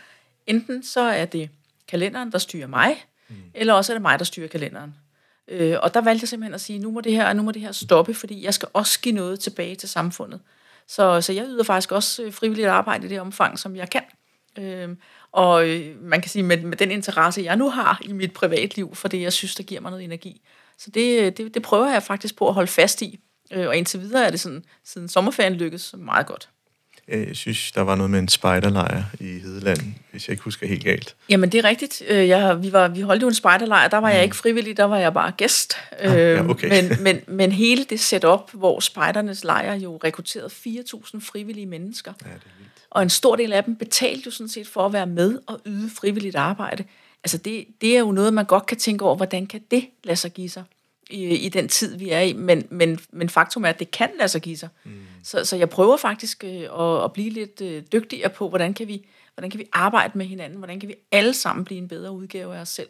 [0.46, 1.50] enten så er det
[1.88, 3.36] kalenderen, der styrer mig, mm.
[3.54, 4.94] eller også er det mig, der styrer kalenderen.
[5.48, 7.62] Øh, og der valgte jeg simpelthen at sige, nu må det her, nu må det
[7.62, 10.40] her stoppe, fordi jeg skal også give noget tilbage til samfundet.
[10.86, 14.02] Så, så jeg yder faktisk også øh, frivilligt arbejde i det omfang, som jeg kan.
[14.58, 14.96] Øh,
[15.34, 18.94] og øh, man kan sige, med, med den interesse, jeg nu har i mit privatliv,
[18.94, 20.40] for det, jeg synes, der giver mig noget energi.
[20.78, 23.20] Så det, det, det prøver jeg faktisk på at holde fast i.
[23.52, 26.48] Øh, og indtil videre er det sådan, siden sommerferien lykkes meget godt.
[27.08, 29.78] Jeg synes, der var noget med en spejderlejr i Hedeland,
[30.10, 31.16] hvis jeg ikke husker helt galt.
[31.28, 32.02] Jamen, det er rigtigt.
[32.08, 34.24] Øh, jeg, vi, var, vi holdt jo en spejderlejr, der var jeg mm.
[34.24, 35.74] ikke frivillig, der var jeg bare gæst.
[35.92, 36.68] Ah, ja, øhm, okay.
[36.68, 42.12] men, men, men hele det setup, hvor spejdernes lejr jo rekrutterede 4.000 frivillige mennesker.
[42.24, 42.73] Ja, det er vildt.
[42.94, 45.60] Og en stor del af dem betalte jo sådan set for at være med og
[45.66, 46.84] yde frivilligt arbejde.
[47.24, 50.16] Altså, det, det er jo noget, man godt kan tænke over, hvordan kan det lade
[50.16, 50.64] sig give sig?
[51.10, 54.10] i, i den tid, vi er i, men, men, men faktum er, at det kan
[54.18, 54.68] lade sig give sig.
[54.84, 54.92] Mm.
[55.22, 58.88] Så, så jeg prøver faktisk øh, at, at blive lidt øh, dygtigere på, hvordan kan,
[58.88, 62.12] vi, hvordan kan vi arbejde med hinanden, hvordan kan vi alle sammen blive en bedre
[62.12, 62.88] udgave af os selv.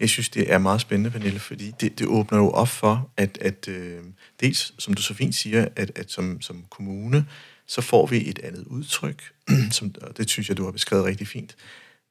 [0.00, 3.38] Jeg synes, det er meget spændende, Pernille, fordi det, det åbner jo op for, at,
[3.40, 3.98] at øh,
[4.40, 7.26] dels, som du så fint siger, at, at som, som kommune,
[7.68, 9.32] så får vi et andet udtryk,
[9.70, 11.56] som, og det synes jeg, du har beskrevet rigtig fint.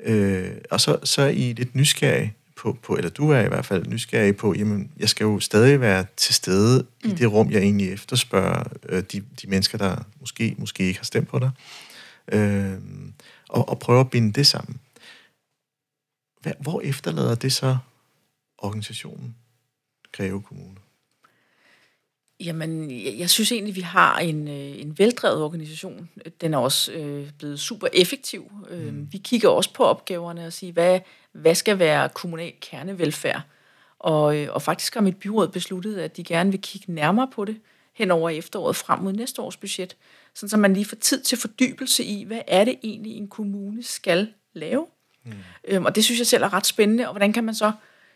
[0.03, 3.65] Øh, og så, så er I lidt nysgerrige på, på, eller du er i hvert
[3.65, 7.09] fald nysgerrig på, jamen, jeg skal jo stadig være til stede mm.
[7.09, 11.05] i det rum, jeg egentlig efterspørger øh, de, de mennesker, der måske, måske ikke har
[11.05, 11.51] stemt på dig,
[12.31, 12.77] øh,
[13.49, 14.79] og, og prøve at binde det sammen.
[16.41, 17.77] Hvad, hvor efterlader det så
[18.57, 19.35] organisationen
[20.11, 20.86] Greve Kommune?
[22.39, 26.09] Jamen, jeg, jeg synes egentlig, vi har en, øh, en veldrevet organisation.
[26.41, 28.51] Den er også øh, blevet super effektiv.
[28.69, 29.07] Øh, mm.
[29.11, 30.99] Vi kigger også på opgaverne og siger, hvad,
[31.31, 33.41] hvad skal være kommunal kernevelfærd?
[33.99, 37.45] Og, øh, og faktisk har mit byråd besluttet, at de gerne vil kigge nærmere på
[37.45, 37.57] det
[37.93, 39.95] hen over efteråret frem mod næste års budget,
[40.33, 43.83] sådan så man lige får tid til fordybelse i, hvad er det egentlig, en kommune
[43.83, 44.87] skal lave?
[45.25, 45.31] Mm.
[45.67, 47.71] Øhm, og det synes jeg selv er ret spændende, og hvordan kan man så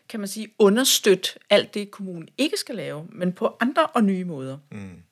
[0.08, 4.24] kan man sige, understøtte alt det, kommunen ikke skal lave, men på andre og nye
[4.24, 4.58] måder.
[4.70, 5.02] Mm.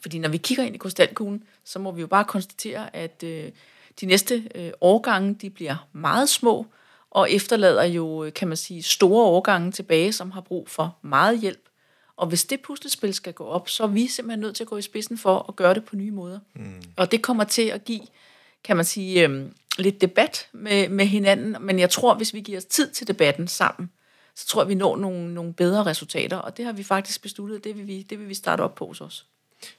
[0.00, 3.50] Fordi når vi kigger ind i krystalkuglen, så må vi jo bare konstatere, at øh,
[4.00, 6.66] de næste øh, årgange, de bliver meget små,
[7.10, 11.68] og efterlader jo, kan man sige, store årgange tilbage, som har brug for meget hjælp.
[12.16, 14.76] Og hvis det puslespil skal gå op, så er vi simpelthen nødt til at gå
[14.76, 16.38] i spidsen for at gøre det på nye måder.
[16.54, 16.82] Mm.
[16.96, 18.00] Og det kommer til at give,
[18.64, 19.46] kan man sige, øh,
[19.78, 23.48] lidt debat med, med hinanden, men jeg tror, hvis vi giver os tid til debatten
[23.48, 23.90] sammen,
[24.36, 27.64] så tror jeg, vi når nogle, nogle bedre resultater, og det har vi faktisk besluttet,
[27.64, 29.26] det vil vi, det vil vi starte op på hos os.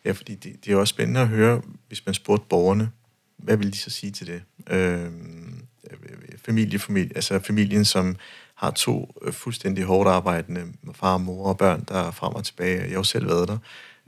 [0.06, 2.92] Ja, fordi det, det er også spændende at høre, hvis man spurgte borgerne,
[3.38, 4.44] hvad vil de så sige til det?
[4.70, 5.98] Øhm, øh,
[6.46, 8.16] familie, familie, altså familien, som
[8.56, 12.80] har to øh, fuldstændig hårdt arbejdende far, mor og børn, der er frem og tilbage.
[12.80, 13.58] Jeg har jo selv været der.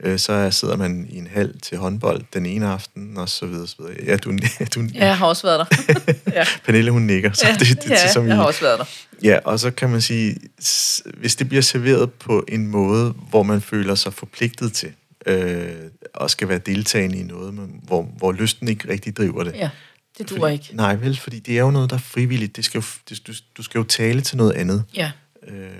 [0.02, 3.66] Øh, så sidder man i en hal til håndbold den ene aften, og så videre.
[3.66, 3.94] Så videre.
[4.06, 4.30] Ja, du,
[4.74, 5.94] du, ja, jeg har også været der.
[6.40, 6.44] ja.
[6.64, 7.32] Pernille, hun nikker.
[7.32, 8.84] Så ja, det, det, ja, som jeg I, har også været der.
[9.22, 10.36] Ja, og så kan man sige,
[11.16, 14.92] hvis det bliver serveret på en måde, hvor man føler sig forpligtet til,
[15.26, 15.72] øh,
[16.14, 19.54] og skal være deltagende i noget, men hvor, hvor lysten ikke rigtig driver det.
[19.54, 19.70] Ja,
[20.18, 20.70] det duer ikke.
[20.72, 22.56] Nej, vel, fordi det er jo noget, der er frivilligt.
[22.56, 24.84] Det skal jo, det, du, du skal jo tale til noget andet.
[24.94, 25.10] Ja.
[25.48, 25.70] Øh,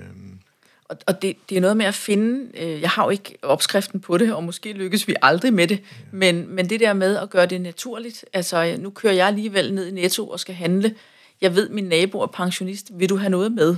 [0.89, 3.99] og, og det, det er noget med at finde, øh, jeg har jo ikke opskriften
[3.99, 7.29] på det, og måske lykkes vi aldrig med det, men, men det der med at
[7.29, 10.95] gøre det naturligt, altså nu kører jeg alligevel ned i Netto og skal handle,
[11.41, 13.75] jeg ved, min nabo er pensionist, vil du have noget med?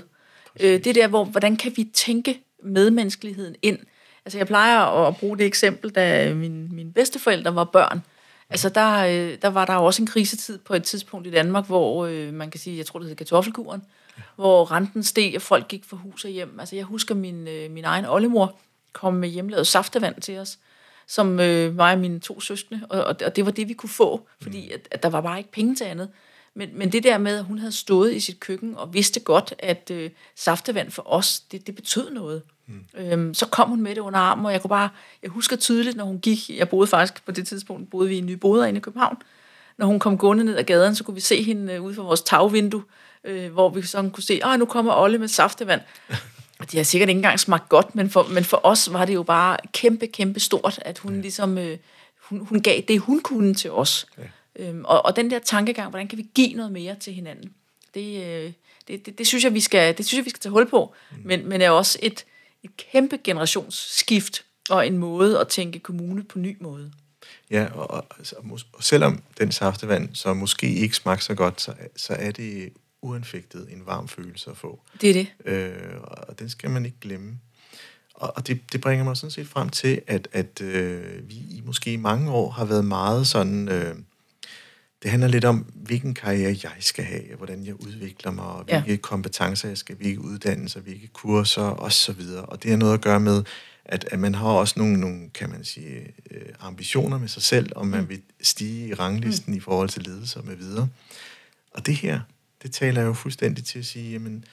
[0.59, 3.79] Øh, det der, hvor, hvordan kan vi tænke medmenneskeligheden ind?
[4.25, 8.01] Altså jeg plejer at bruge det eksempel, da min, mine bedsteforældre var børn,
[8.49, 12.05] Altså der, øh, der var der også en krisetid på et tidspunkt i Danmark, hvor
[12.05, 13.81] øh, man kan sige, jeg tror det hedder kartoffelkuren,
[14.36, 16.60] hvor renten steg, og folk gik for hus og hjem.
[16.60, 18.55] Altså jeg husker min, øh, min egen oldemor
[18.93, 20.60] kom med hjemmelavet saftevand til os,
[21.08, 24.27] som øh, mig og mine to søskende, og, og det var det, vi kunne få,
[24.41, 26.10] fordi at, at der var bare ikke penge til andet.
[26.53, 29.53] Men, men det der med, at hun havde stået i sit køkken og vidste godt,
[29.60, 32.41] at øh, saftevand for os, det, det betød noget.
[32.67, 32.86] Mm.
[32.97, 34.89] Øhm, så kom hun med det under armen, og jeg kunne bare,
[35.23, 38.17] jeg husker tydeligt, når hun gik, jeg boede faktisk på det tidspunkt, boede vi i
[38.17, 39.17] en ny boder inde i København,
[39.77, 42.03] når hun kom gående ned ad gaden, så kunne vi se hende øh, ude fra
[42.03, 42.84] vores tagvindue,
[43.23, 45.82] øh, hvor vi sådan kunne se, at nu kommer Olle med saftevand.
[46.71, 49.23] De har sikkert ikke engang smagt godt, men for, men for os var det jo
[49.23, 51.21] bare kæmpe, kæmpe stort, at hun ja.
[51.21, 51.77] ligesom, øh,
[52.17, 54.08] hun, hun gav det, hun kunne til os.
[54.17, 54.23] Ja.
[54.63, 57.53] Øhm, og, og den der tankegang, hvordan kan vi give noget mere til hinanden,
[57.93, 58.51] det, øh,
[58.88, 60.93] det, det, det, synes jeg, vi skal, det synes jeg, vi skal tage hul på,
[61.12, 61.17] mm.
[61.25, 62.25] men, men er også et,
[62.63, 66.91] et kæmpe generationsskift og en måde at tænke kommune på ny måde.
[67.51, 68.05] Ja, og, og,
[68.73, 73.67] og selvom den saftevand så måske ikke smagte så godt, så, så er det uanfægtet
[73.71, 74.81] en varm følelse at få.
[75.01, 75.27] Det er det.
[75.45, 77.39] Øh, og den skal man ikke glemme.
[78.13, 81.62] Og, og det, det bringer mig sådan set frem til, at, at øh, vi i
[81.65, 83.69] måske mange år har været meget sådan...
[83.69, 83.95] Øh,
[85.03, 88.91] det handler lidt om, hvilken karriere jeg skal have, hvordan jeg udvikler mig, og hvilke
[88.91, 88.97] ja.
[88.97, 92.21] kompetencer jeg skal, hvilke uddannelser, hvilke kurser osv.
[92.43, 93.43] Og det har noget at gøre med,
[93.85, 97.71] at, at man har også nogle, nogle kan man sige, øh, ambitioner med sig selv,
[97.75, 98.09] om man mm.
[98.09, 99.57] vil stige i ranglisten mm.
[99.57, 100.89] i forhold til ledelse og med videre.
[101.71, 102.19] Og det her,
[102.63, 104.45] det taler jo fuldstændig til at sige, jamen,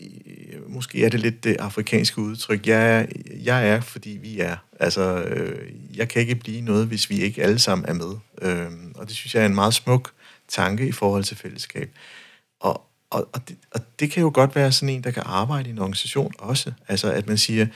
[0.00, 2.66] øh, måske er det lidt det afrikanske udtryk.
[2.66, 3.06] Jeg er,
[3.42, 4.56] jeg er, fordi vi er.
[4.80, 8.14] Altså, øh, jeg kan ikke blive noget, hvis vi ikke alle sammen er med.
[8.42, 10.12] Øh, og det synes jeg er en meget smuk
[10.48, 11.90] tanke i forhold til fællesskab.
[12.60, 15.68] Og, og, og, det, og det kan jo godt være sådan en, der kan arbejde
[15.68, 16.72] i en organisation også.
[16.88, 17.66] Altså, at man siger,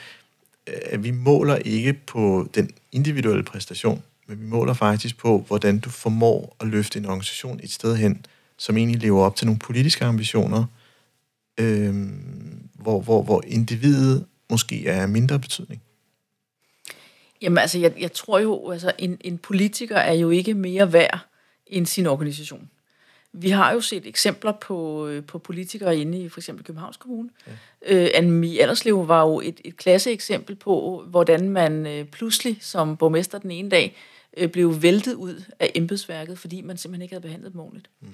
[0.65, 5.89] at vi måler ikke på den individuelle præstation, men vi måler faktisk på, hvordan du
[5.89, 8.25] formår at løfte en organisation et sted hen,
[8.57, 10.65] som egentlig lever op til nogle politiske ambitioner,
[11.57, 11.95] øh,
[12.73, 15.81] hvor, hvor, hvor individet måske er mindre betydning?
[17.41, 21.19] Jamen altså, jeg, jeg tror jo, altså en, en politiker er jo ikke mere værd
[21.67, 22.69] end sin organisation.
[23.33, 27.29] Vi har jo set eksempler på, øh, på politikere inde i for eksempel Københavns Kommune.
[27.47, 27.51] Ja.
[27.95, 28.67] Øh, Annemie
[29.07, 33.95] var jo et, et klasseeksempel på, hvordan man øh, pludselig som borgmester den ene dag
[34.37, 37.89] øh, blev væltet ud af embedsværket, fordi man simpelthen ikke havde behandlet dem ordentligt.
[38.01, 38.07] Mm.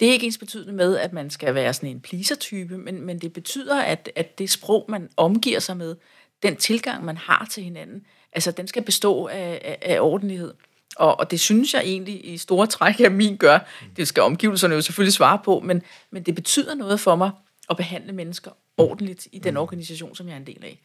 [0.00, 3.18] Det er ikke ens betydende med, at man skal være sådan en pleaser-type, men, men
[3.18, 5.96] det betyder, at, at det sprog, man omgiver sig med,
[6.42, 10.54] den tilgang, man har til hinanden, altså den skal bestå af, af, af ordentlighed.
[10.96, 13.58] Og, og det synes jeg egentlig i store træk, at min gør.
[13.96, 17.30] Det skal omgivelserne jo selvfølgelig svare på, men, men det betyder noget for mig
[17.70, 19.60] at behandle mennesker ordentligt i den mm.
[19.60, 20.80] organisation, som jeg er en del af.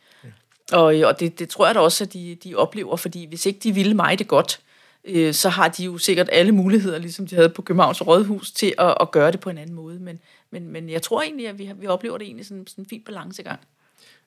[0.72, 3.60] Og, og det, det tror jeg da også, at de, de oplever, fordi hvis ikke
[3.60, 4.60] de ville mig det godt,
[5.06, 8.74] øh, så har de jo sikkert alle muligheder, ligesom de havde på Københavns Rådhus, til
[8.78, 10.00] at, at gøre det på en anden måde.
[10.00, 10.20] Men,
[10.52, 13.02] men, men jeg tror egentlig, at vi, vi oplever det egentlig sådan, sådan en fin
[13.06, 13.60] balancegang.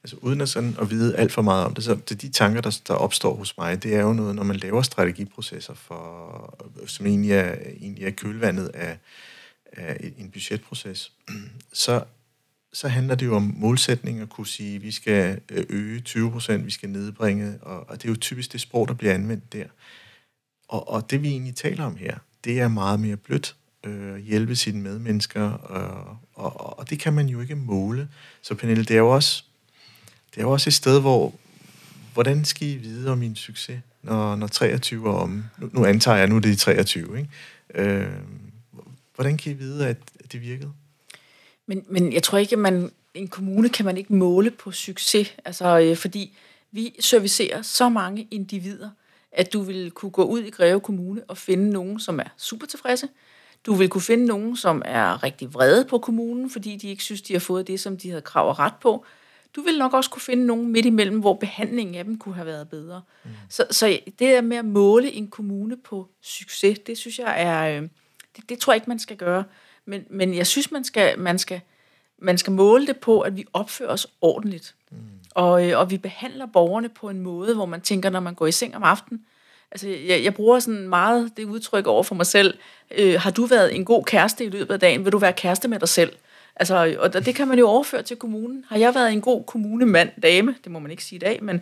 [0.04, 2.60] Altså uden at, sådan at vide alt for meget om det, så det de tanker,
[2.60, 7.06] der, der opstår hos mig, det er jo noget, når man laver strategiprocesser, for, som
[7.06, 8.98] egentlig er, egentlig er kølvandet af,
[9.72, 11.12] af en budgetproces,
[11.72, 12.04] så,
[12.72, 16.30] så handler det jo om målsætninger, at kunne sige, at vi skal øh, øge 20
[16.30, 19.52] procent, vi skal nedbringe, og, og det er jo typisk det sprog, der bliver anvendt
[19.52, 19.66] der.
[20.72, 23.56] Og, og det vi egentlig taler om her, det er meget mere blødt.
[23.84, 28.08] Øh, hjælpe sine medmennesker, øh, og, og, og det kan man jo ikke måle.
[28.42, 29.44] Så Pernille, det er jo også,
[30.30, 31.34] det er jo også et sted, hvor,
[32.12, 35.44] hvordan skal I vide om min succes, når, når 23 er om?
[35.58, 37.30] Nu, nu antager jeg, nu det er 23, ikke?
[37.74, 38.06] Øh,
[39.14, 39.96] hvordan kan I vide, at
[40.32, 40.72] det virkede?
[41.66, 45.34] Men, men jeg tror ikke, at man, en kommune kan man ikke måle på succes,
[45.44, 46.36] altså, øh, fordi
[46.70, 48.90] vi servicerer så mange individer,
[49.32, 52.66] at du vil kunne gå ud i Greve Kommune og finde nogen, som er super
[52.66, 53.08] tilfredse.
[53.66, 57.22] Du vil kunne finde nogen, som er rigtig vrede på kommunen, fordi de ikke synes,
[57.22, 59.04] de har fået det, som de havde krav og ret på.
[59.56, 62.46] Du vil nok også kunne finde nogen midt imellem, hvor behandlingen af dem kunne have
[62.46, 63.02] været bedre.
[63.24, 63.30] Mm.
[63.48, 67.78] Så, så det der med at måle en kommune på succes, det synes jeg er,
[67.78, 67.88] øh,
[68.36, 69.44] det, det tror jeg ikke, man skal gøre.
[69.84, 71.60] Men, men jeg synes, man skal, man, skal,
[72.18, 74.74] man skal måle det på, at vi opfører os ordentligt.
[74.90, 74.96] Mm.
[75.34, 78.46] Og, øh, og vi behandler borgerne på en måde, hvor man tænker, når man går
[78.46, 79.22] i seng om aftenen,
[79.70, 82.54] altså jeg, jeg bruger sådan meget det udtryk over for mig selv,
[82.98, 85.68] øh, har du været en god kæreste i løbet af dagen, vil du være kæreste
[85.68, 86.12] med dig selv?
[86.56, 88.64] Altså, og det kan man jo overføre til kommunen.
[88.68, 91.60] Har jeg været en god kommunemand, dame, det må man ikke sige i dag, men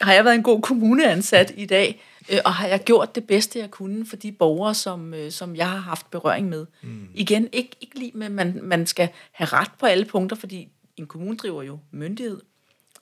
[0.00, 3.58] har jeg været en god kommuneansat i dag, øh, og har jeg gjort det bedste,
[3.58, 6.66] jeg kunne for de borgere, som, øh, som jeg har haft berøring med?
[6.82, 7.08] Mm.
[7.14, 10.68] Igen, ikke, ikke lige med, at man, man skal have ret på alle punkter, fordi
[10.96, 12.40] en kommune driver jo myndighed.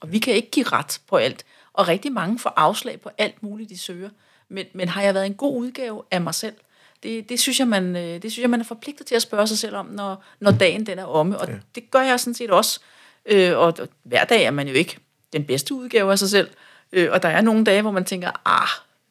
[0.01, 1.45] Og vi kan ikke give ret på alt.
[1.73, 4.11] Og rigtig mange får afslag på alt muligt, de søger.
[4.49, 6.55] Men, men har jeg været en god udgave af mig selv?
[7.03, 9.47] Det, det, synes jeg, man, øh, det synes jeg, man er forpligtet til at spørge
[9.47, 11.39] sig selv om, når, når dagen den er omme.
[11.39, 11.55] Og ja.
[11.75, 12.81] det gør jeg sådan set også.
[13.27, 14.99] Øh, og hver dag er man jo ikke
[15.33, 16.51] den bedste udgave af sig selv.
[16.93, 18.69] Øh, og der er nogle dage, hvor man tænker, ah,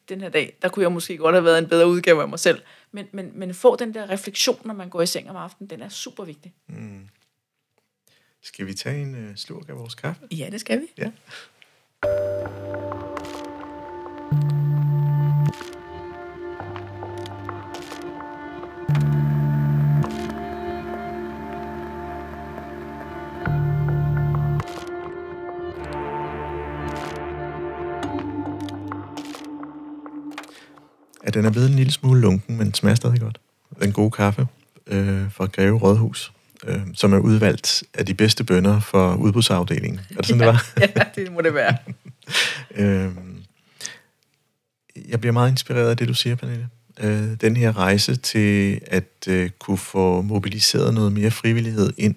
[0.09, 2.39] den her dag, der kunne jeg måske godt have været en bedre udgave af mig
[2.39, 2.61] selv.
[2.91, 5.81] Men, men, men få den der refleksion, når man går i seng om aftenen, den
[5.81, 6.53] er super vigtig.
[6.67, 7.07] Mm.
[8.41, 10.21] Skal vi tage en uh, slurk af vores kaffe?
[10.31, 10.85] Ja, det skal vi.
[10.97, 11.11] Ja.
[31.25, 33.39] Ja, den er blevet en lille smule lunken, men smager stadig godt.
[33.81, 34.47] Den gode kaffe
[34.87, 36.33] øh, fra Greve Rådhus
[36.67, 39.99] øh, som er udvalgt af de bedste bønder for udbudsafdelingen.
[40.11, 40.81] Er det sådan, ja, det var?
[40.95, 41.77] ja, det må det være.
[42.75, 43.11] øh,
[45.09, 46.69] Jeg bliver meget inspireret af det, du siger, Pernille.
[46.99, 52.15] Øh, den her rejse til at øh, kunne få mobiliseret noget mere frivillighed ind,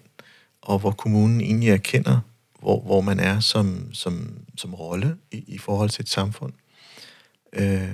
[0.63, 2.21] og hvor kommunen egentlig erkender,
[2.61, 6.53] hvor, hvor man er som, som, som rolle i, i forhold til et samfund.
[7.53, 7.89] Øh,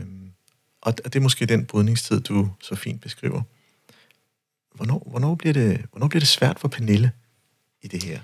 [0.81, 3.43] og det er måske den brydningstid, du så fint beskriver.
[4.79, 7.13] Hvornår, hvornår, bliver det, hvornår bliver det svært for Pernille
[7.83, 8.19] i det her?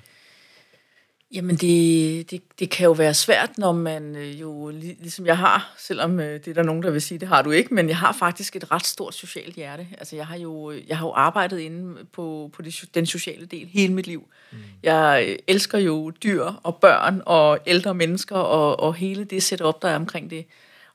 [1.35, 5.75] Jamen, det, det, det kan jo være svært, når man øh, jo, ligesom jeg har,
[5.79, 7.97] selvom øh, det er der nogen, der vil sige, det har du ikke, men jeg
[7.97, 9.87] har faktisk et ret stort socialt hjerte.
[9.99, 13.67] Altså, jeg har jo, jeg har jo arbejdet inde på, på det, den sociale del
[13.67, 14.29] hele mit liv.
[14.53, 14.59] Mm.
[14.83, 19.83] Jeg øh, elsker jo dyr og børn og ældre mennesker og, og hele det setup,
[19.83, 20.47] der er omkring det.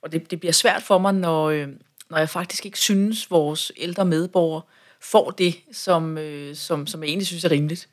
[0.02, 1.66] Og det, det bliver svært for mig, når,
[2.10, 4.62] når jeg faktisk ikke synes, vores ældre medborgere
[5.02, 6.18] får det, som,
[6.54, 7.90] som, som jeg egentlig synes er rimeligt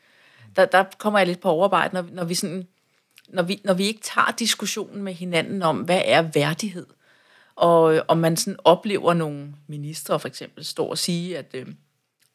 [0.57, 2.67] der, der kommer jeg lidt på overarbejde, når, når vi sådan,
[3.29, 6.87] når vi, når vi ikke tager diskussionen med hinanden om, hvad er værdighed,
[7.57, 11.67] og om man sådan oplever nogle ministre for eksempel stå og sige, at øh,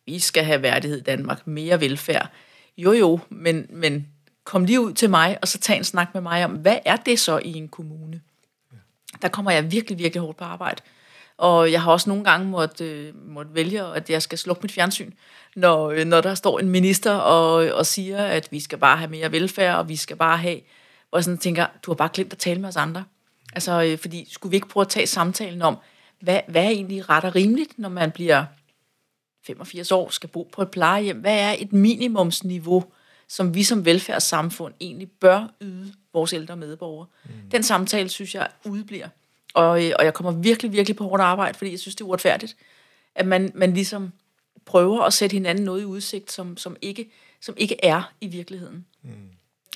[0.05, 2.29] vi skal have værdighed i Danmark, mere velfærd.
[2.77, 4.07] Jo jo, men, men
[4.43, 6.95] kom lige ud til mig, og så tag en snak med mig om, hvad er
[6.95, 8.21] det så i en kommune?
[9.21, 10.81] Der kommer jeg virkelig, virkelig hårdt på arbejde.
[11.41, 14.71] Og jeg har også nogle gange måtte, øh, måtte vælge, at jeg skal slukke mit
[14.71, 15.11] fjernsyn,
[15.55, 19.11] når, øh, når der står en minister og, og siger, at vi skal bare have
[19.11, 20.59] mere velfærd, og vi skal bare have...
[21.11, 23.03] Og jeg sådan tænker, du har bare glemt at tale med os andre.
[23.53, 25.77] Altså, øh, fordi skulle vi ikke prøve at tage samtalen om,
[26.19, 28.45] hvad, hvad er egentlig ret og rimeligt, når man bliver
[29.47, 31.17] 85 år, skal bo på et plejehjem?
[31.17, 32.83] Hvad er et minimumsniveau,
[33.27, 37.07] som vi som velfærdssamfund egentlig bør yde vores ældre medborgere?
[37.25, 37.49] Mm.
[37.51, 39.07] Den samtale, synes jeg, udbliver.
[39.53, 42.07] Og, øh, og jeg kommer virkelig, virkelig på hårdt arbejde, fordi jeg synes, det er
[42.07, 42.55] uretfærdigt,
[43.15, 44.11] at man, man ligesom
[44.65, 47.11] prøver at sætte hinanden noget i udsigt, som, som, ikke,
[47.41, 48.85] som ikke er i virkeligheden.
[49.03, 49.11] Mm.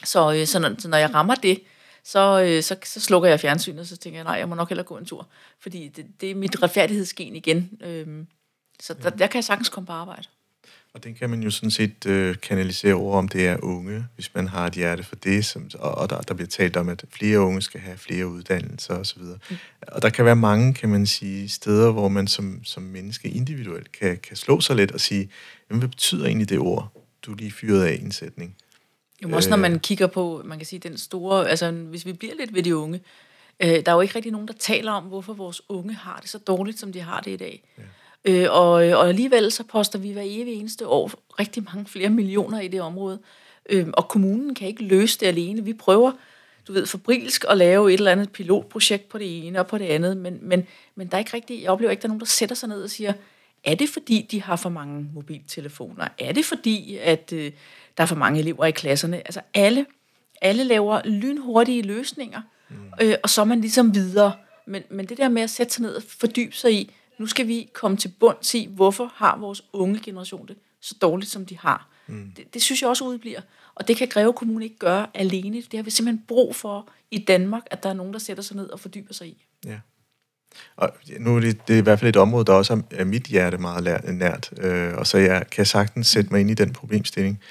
[0.03, 1.63] Så, øh, så, når, så når jeg rammer det,
[2.03, 4.69] så, øh, så, så slukker jeg fjernsynet, og så tænker jeg, nej, jeg må nok
[4.69, 5.27] hellere gå en tur.
[5.59, 7.79] Fordi det, det er mit retfærdighedsgen igen.
[7.81, 8.27] Øhm,
[8.79, 10.27] så der, der kan jeg sagtens komme på arbejde.
[10.95, 14.35] Og den kan man jo sådan set øh, kanalisere over, om det er unge, hvis
[14.35, 17.05] man har et hjerte for det, som, og, og der, der bliver talt om, at
[17.11, 19.21] flere unge skal have flere uddannelser osv.
[19.21, 19.57] Mm.
[19.87, 23.91] Og der kan være mange, kan man sige, steder, hvor man som, som menneske individuelt
[23.91, 25.29] kan, kan slå sig lidt og sige,
[25.69, 26.91] jamen, hvad betyder egentlig det ord,
[27.25, 28.55] du lige fyrede af en sætning?
[29.23, 32.33] Jo, også når man kigger på, man kan sige, den store, altså hvis vi bliver
[32.39, 33.01] lidt ved de unge,
[33.59, 36.29] øh, der er jo ikke rigtig nogen, der taler om, hvorfor vores unge har det
[36.29, 37.63] så dårligt, som de har det i dag.
[37.77, 37.83] Ja.
[38.25, 42.59] Øh, og, og alligevel så poster vi hver evig eneste år rigtig mange flere millioner
[42.59, 43.19] i det område.
[43.69, 45.63] Øh, og kommunen kan ikke løse det alene.
[45.63, 46.11] Vi prøver,
[46.67, 49.85] du ved, fabrilsk at lave et eller andet pilotprojekt på det ene og på det
[49.85, 52.25] andet, men, men, men der er ikke rigtig, jeg oplever ikke, der er nogen, der
[52.25, 53.13] sætter sig ned og siger,
[53.63, 56.07] er det fordi, de har for mange mobiltelefoner?
[56.19, 57.51] Er det fordi, at øh,
[57.97, 59.17] der er for mange elever i klasserne?
[59.17, 59.85] Altså alle,
[60.41, 62.75] alle laver lynhurtige løsninger, mm.
[63.01, 64.33] øh, og så er man ligesom videre.
[64.67, 67.47] Men, men det der med at sætte sig ned og fordybe sig i, nu skal
[67.47, 71.57] vi komme til bunds i, hvorfor har vores unge generation det så dårligt, som de
[71.57, 71.89] har.
[72.07, 72.31] Mm.
[72.37, 73.41] Det, det synes jeg også udbliver.
[73.75, 75.55] Og det kan Greve Kommune ikke gøre alene.
[75.55, 78.55] Det har vi simpelthen brug for i Danmark, at der er nogen, der sætter sig
[78.55, 79.45] ned og fordyber sig i.
[79.65, 79.79] Ja.
[80.75, 83.23] Og nu er det, det er i hvert fald et område, der også er mit
[83.23, 87.41] hjerte meget nært, øh, og så jeg kan sagtens sætte mig ind i den problemstilling.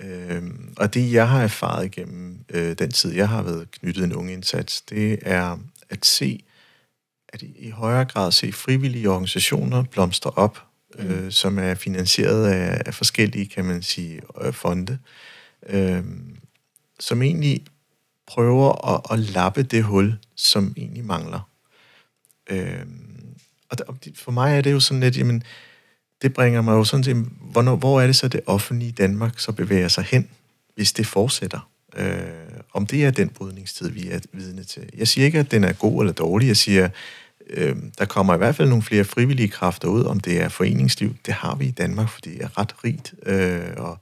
[0.00, 0.42] Øh,
[0.76, 4.32] og det, jeg har erfaret igennem øh, den tid, jeg har været knyttet en unge
[4.32, 5.58] indsats, det er
[5.90, 6.44] at se
[7.32, 10.62] at i højere grad se frivillige organisationer blomstre op,
[10.98, 11.06] mm.
[11.06, 14.98] øh, som er finansieret af, af forskellige, kan man sige, øh, fonde,
[15.68, 16.04] øh,
[17.00, 17.64] som egentlig
[18.26, 21.48] prøver at, at lappe det hul, som egentlig mangler.
[22.50, 22.86] Øh,
[23.70, 25.42] og for mig er det jo sådan lidt, jamen,
[26.22, 29.52] det bringer mig jo sådan til, hvornår, hvor er det så det offentlige Danmark så
[29.52, 30.28] bevæger sig hen,
[30.74, 31.68] hvis det fortsætter?
[31.96, 32.20] Øh,
[32.72, 34.90] om det er den brydningstid, vi er vidne til.
[34.96, 36.48] Jeg siger ikke, at den er god eller dårlig.
[36.48, 36.88] Jeg siger,
[37.50, 41.14] øh, der kommer i hvert fald nogle flere frivillige kræfter ud, om det er foreningsliv.
[41.26, 43.98] Det har vi i Danmark, fordi det er ret rigt, øh, og,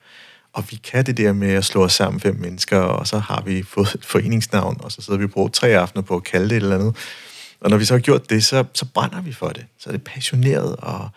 [0.52, 3.42] og vi kan det der med at slå os sammen fem mennesker, og så har
[3.46, 6.48] vi fået et foreningsnavn, og så sidder vi og bruger tre aftener på at kalde
[6.48, 6.96] det et eller andet.
[7.60, 9.66] Og når vi så har gjort det, så, så brænder vi for det.
[9.78, 11.08] Så er det passioneret, og,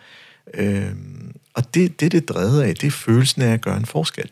[0.54, 0.90] øh,
[1.54, 4.30] og det, det, det drevet af, det er følelsen af at gøre en forskel.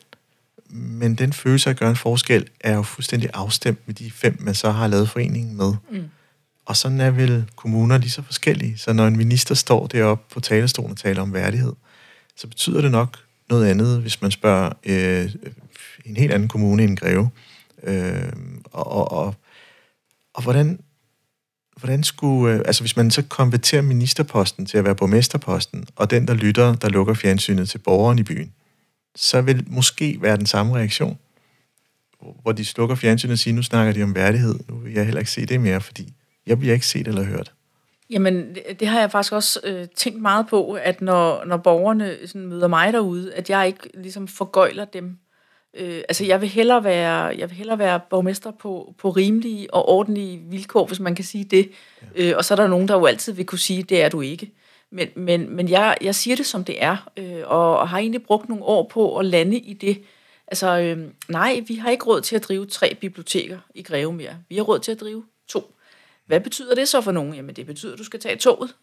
[0.71, 4.37] Men den følelse af at gøre en forskel, er jo fuldstændig afstemt med de fem,
[4.41, 5.75] man så har lavet foreningen med.
[5.91, 6.05] Mm.
[6.65, 8.79] Og sådan er vel kommuner lige så forskellige.
[8.79, 11.73] Så når en minister står deroppe på talerstolen og taler om værdighed,
[12.37, 15.31] så betyder det nok noget andet, hvis man spørger øh,
[16.05, 17.31] en helt anden kommune end Greve.
[17.83, 18.33] Øh,
[18.65, 19.35] og, og, og,
[20.35, 20.81] og hvordan,
[21.77, 22.55] hvordan skulle...
[22.55, 26.75] Øh, altså hvis man så konverterer ministerposten til at være borgmesterposten, og den, der lytter,
[26.75, 28.53] der lukker fjernsynet til borgeren i byen,
[29.17, 31.19] så vil måske være den samme reaktion.
[32.43, 34.59] Hvor de slukker fjernsynet og siger, nu snakker de om værdighed.
[34.69, 36.13] Nu vil jeg heller ikke se det mere, fordi
[36.47, 37.53] jeg bliver ikke set eller hørt.
[38.11, 42.47] Jamen, det, har jeg faktisk også øh, tænkt meget på, at når, når borgerne sådan,
[42.47, 45.19] møder mig derude, at jeg ikke ligesom forgøjler dem.
[45.75, 49.89] Øh, altså, jeg vil hellere være, jeg vil hellere være borgmester på, på rimelige og
[49.89, 51.71] ordentlige vilkår, hvis man kan sige det.
[52.17, 52.31] Ja.
[52.31, 54.21] Øh, og så er der nogen, der jo altid vil kunne sige, det er du
[54.21, 54.51] ikke.
[54.91, 58.23] Men, men, men jeg, jeg siger det, som det er, øh, og, og har egentlig
[58.23, 60.03] brugt nogle år på at lande i det.
[60.47, 64.37] Altså, øh, nej, vi har ikke råd til at drive tre biblioteker i Greve mere.
[64.49, 65.25] Vi har råd til at drive.
[66.33, 67.35] Hvad betyder det så for nogen?
[67.35, 68.75] Jamen, det betyder, at du skal tage toget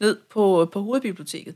[0.00, 1.54] ned på, på hovedbiblioteket.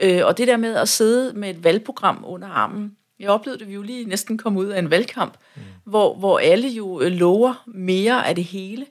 [0.00, 3.68] Øh, og det der med at sidde med et valgprogram under armen, jeg oplevede det,
[3.68, 5.62] vi jo lige næsten kom ud af en valgkamp, mm.
[5.84, 8.86] hvor, hvor alle jo øh, lover mere af det hele,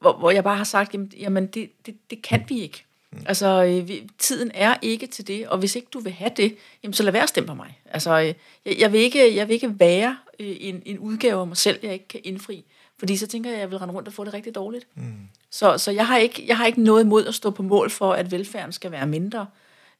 [0.00, 2.84] hvor, hvor jeg bare har sagt, jamen, jamen det, det, det kan vi ikke.
[3.12, 3.18] Mm.
[3.26, 6.56] Altså, øh, vi, tiden er ikke til det, og hvis ikke du vil have det,
[6.82, 7.80] jamen, så lad være at stemme på mig.
[7.84, 8.34] Altså, øh,
[8.64, 11.92] jeg, jeg, vil ikke, jeg vil ikke være en, en udgave af mig selv, jeg
[11.92, 12.64] ikke kan indfri.
[12.98, 14.86] Fordi så tænker jeg, at jeg vil rende rundt og få det rigtig dårligt.
[14.94, 15.28] Mm.
[15.50, 18.12] Så, så jeg, har ikke, jeg har ikke noget imod at stå på mål for,
[18.12, 19.46] at velfærden skal være mindre.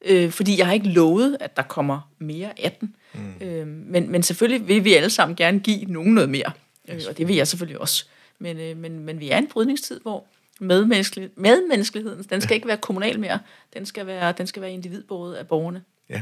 [0.05, 2.95] Øh, fordi jeg har ikke lovet, at der kommer mere af den.
[3.13, 3.47] Mm.
[3.47, 6.51] Øh, men, men selvfølgelig vil vi alle sammen gerne give nogen noget mere.
[6.89, 8.05] Øh, og det vil jeg selvfølgelig også.
[8.39, 10.25] Men, øh, men, men vi er en brydningstid, hvor
[10.59, 13.39] medmenneskelig, medmenneskeligheden, den skal ikke være kommunal mere.
[13.73, 15.83] Den skal være, den skal være individbåret af borgerne.
[16.09, 16.21] Ja,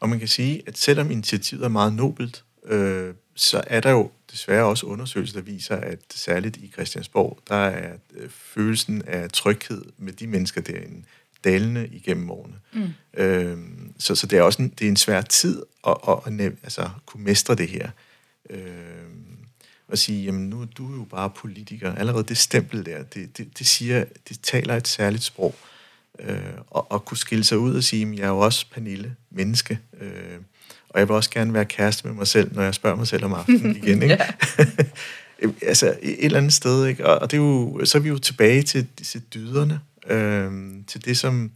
[0.00, 4.10] og man kan sige, at selvom initiativet er meget nobelt, øh, så er der jo
[4.32, 9.82] desværre også undersøgelser, der viser, at særligt i Christiansborg, der er øh, følelsen af tryghed
[9.98, 11.02] med de mennesker derinde
[11.44, 12.54] dalende igennem årene.
[12.72, 12.88] Mm.
[13.14, 16.52] Øhm, så, så det er også en, det er en svær tid at, at, at
[16.62, 17.90] altså, kunne mestre det her.
[18.50, 19.36] Øhm,
[19.88, 21.94] og sige, jamen nu du er jo bare politiker.
[21.94, 25.54] Allerede det stempel der, det, det, det siger, det taler et særligt sprog.
[26.18, 29.16] Øh, og, og kunne skille sig ud og sige, at jeg er jo også Pernille,
[29.30, 29.78] menneske.
[30.00, 30.38] Øh,
[30.94, 33.24] og jeg vil også gerne være kæreste med mig selv, når jeg spørger mig selv
[33.24, 34.02] om aftenen igen.
[34.02, 34.18] Ikke?
[35.62, 36.86] altså et eller andet sted.
[36.86, 37.06] Ikke?
[37.06, 39.80] Og, og det er jo, så er vi jo tilbage til disse dyderne.
[40.06, 40.52] Øh,
[40.86, 41.50] til det, som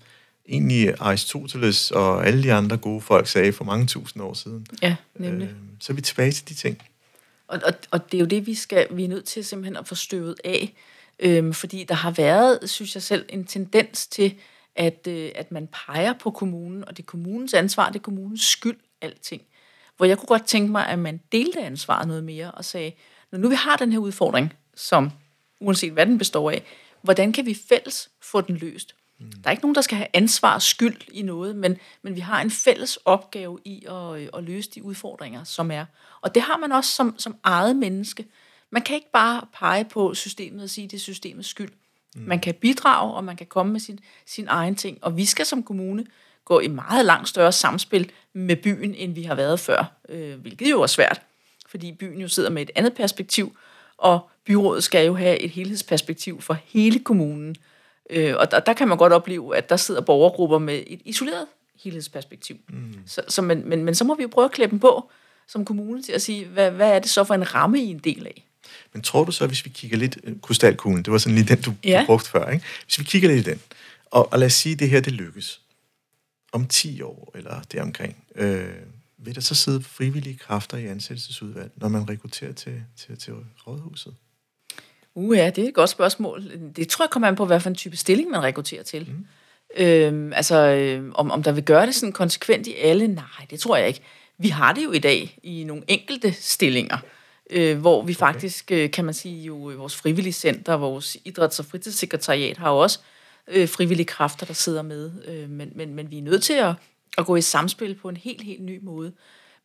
[0.49, 4.67] egentlig Aristoteles og alle de andre gode folk sagde for mange tusind år siden.
[4.83, 5.49] Ja, nemlig.
[5.49, 6.79] Øh, så er vi tilbage til de ting.
[7.49, 9.89] Og, og, og det er jo det, vi, skal, vi er nødt til simpelthen at
[9.89, 10.75] få støvet af.
[11.19, 14.35] Øhm, fordi der har været, synes jeg selv, en tendens til,
[14.77, 18.45] at, øh, at man peger på kommunen, og det er kommunens ansvar, det er kommunens
[18.45, 19.43] skyld, alting.
[19.97, 22.93] Hvor jeg kunne godt tænke mig, at man delte ansvaret noget mere og sagde,
[23.33, 25.11] når nu vi har den her udfordring, som
[25.61, 26.63] uanset hvad den består af,
[27.03, 28.95] hvordan kan vi fælles få den løst?
[29.19, 29.33] Mm.
[29.33, 32.21] Der er ikke nogen, der skal have ansvar og skyld i noget, men, men vi
[32.21, 35.85] har en fælles opgave i at, at løse de udfordringer, som er.
[36.21, 38.27] Og det har man også som, som eget menneske.
[38.71, 41.73] Man kan ikke bare pege på systemet og sige, det er systemets skyld.
[42.15, 42.23] Mm.
[42.23, 45.05] Man kan bidrage, og man kan komme med sin, sin egen ting.
[45.05, 46.07] Og vi skal som kommune
[46.47, 50.71] gå i meget langt større samspil med byen, end vi har været før, øh, hvilket
[50.71, 51.21] jo er svært,
[51.69, 53.57] fordi byen jo sidder med et andet perspektiv,
[53.99, 57.57] og byrådet skal jo have et helhedsperspektiv for hele kommunen.
[58.11, 61.47] Øh, og der, der kan man godt opleve, at der sidder borgergrupper med et isoleret
[61.85, 62.57] helhedsperspektiv.
[62.69, 62.95] Mm.
[63.07, 65.11] Så, så, men, men, men så må vi jo prøve at klæde dem på
[65.49, 67.99] som kommune til at sige, hvad, hvad er det så for en ramme i en
[67.99, 68.47] del af?
[68.93, 71.63] Men tror du så, hvis vi kigger lidt, øh, krystalkuglen, det var sådan lige den,
[71.63, 72.01] du, ja.
[72.01, 72.65] du brugte før, ikke?
[72.85, 73.61] hvis vi kigger lidt i den,
[74.11, 75.61] og, og lad os sige, at det her det lykkes
[76.53, 78.69] om 10 år, eller deromkring, øh,
[79.19, 83.33] vil der så sidde frivillige kræfter i ansættelsesudvalg, når man rekrutterer til, til, til
[83.67, 84.15] rådhuset?
[85.15, 86.43] Uh ja, det er et godt spørgsmål.
[86.77, 89.09] Det tror jeg kommer an på, hvad for en type stilling man rekrutterer til.
[89.11, 89.27] Mm.
[89.77, 93.09] Øhm, altså, øh, om, om der vil gøre det sådan konsekvent i alle?
[93.09, 94.01] Nej, det tror jeg ikke.
[94.39, 96.99] Vi har det jo i dag i nogle enkelte stillinger,
[97.51, 98.19] øh, hvor vi okay.
[98.19, 102.79] faktisk, øh, kan man sige, jo vores frivillige center, vores idræts- og fritidssekretariat har jo
[102.79, 103.16] også øh,
[103.49, 105.11] frivillige kræfter, der sidder med.
[105.25, 106.75] Øh, men, men, men vi er nødt til at,
[107.19, 109.13] at gå i samspil på en helt, helt ny måde.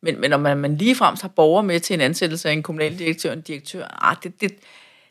[0.00, 3.30] Men, men om man, man ligefrem har borgere med til en ansættelse af en kommunaldirektør
[3.30, 4.52] og en direktør, ah, det, det,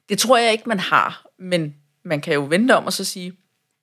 [0.10, 1.26] det tror jeg ikke, man har.
[1.38, 3.34] Men man kan jo vente om og så sige,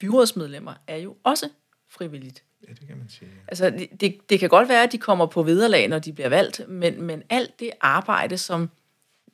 [0.01, 1.49] byrådsmedlemmer er jo også
[1.91, 2.43] frivilligt.
[2.69, 3.29] Ja, det kan man sige.
[3.29, 3.41] Ja.
[3.49, 6.69] Altså, det, det kan godt være, at de kommer på vederlag, når de bliver valgt,
[6.69, 8.71] men, men alt det arbejde, som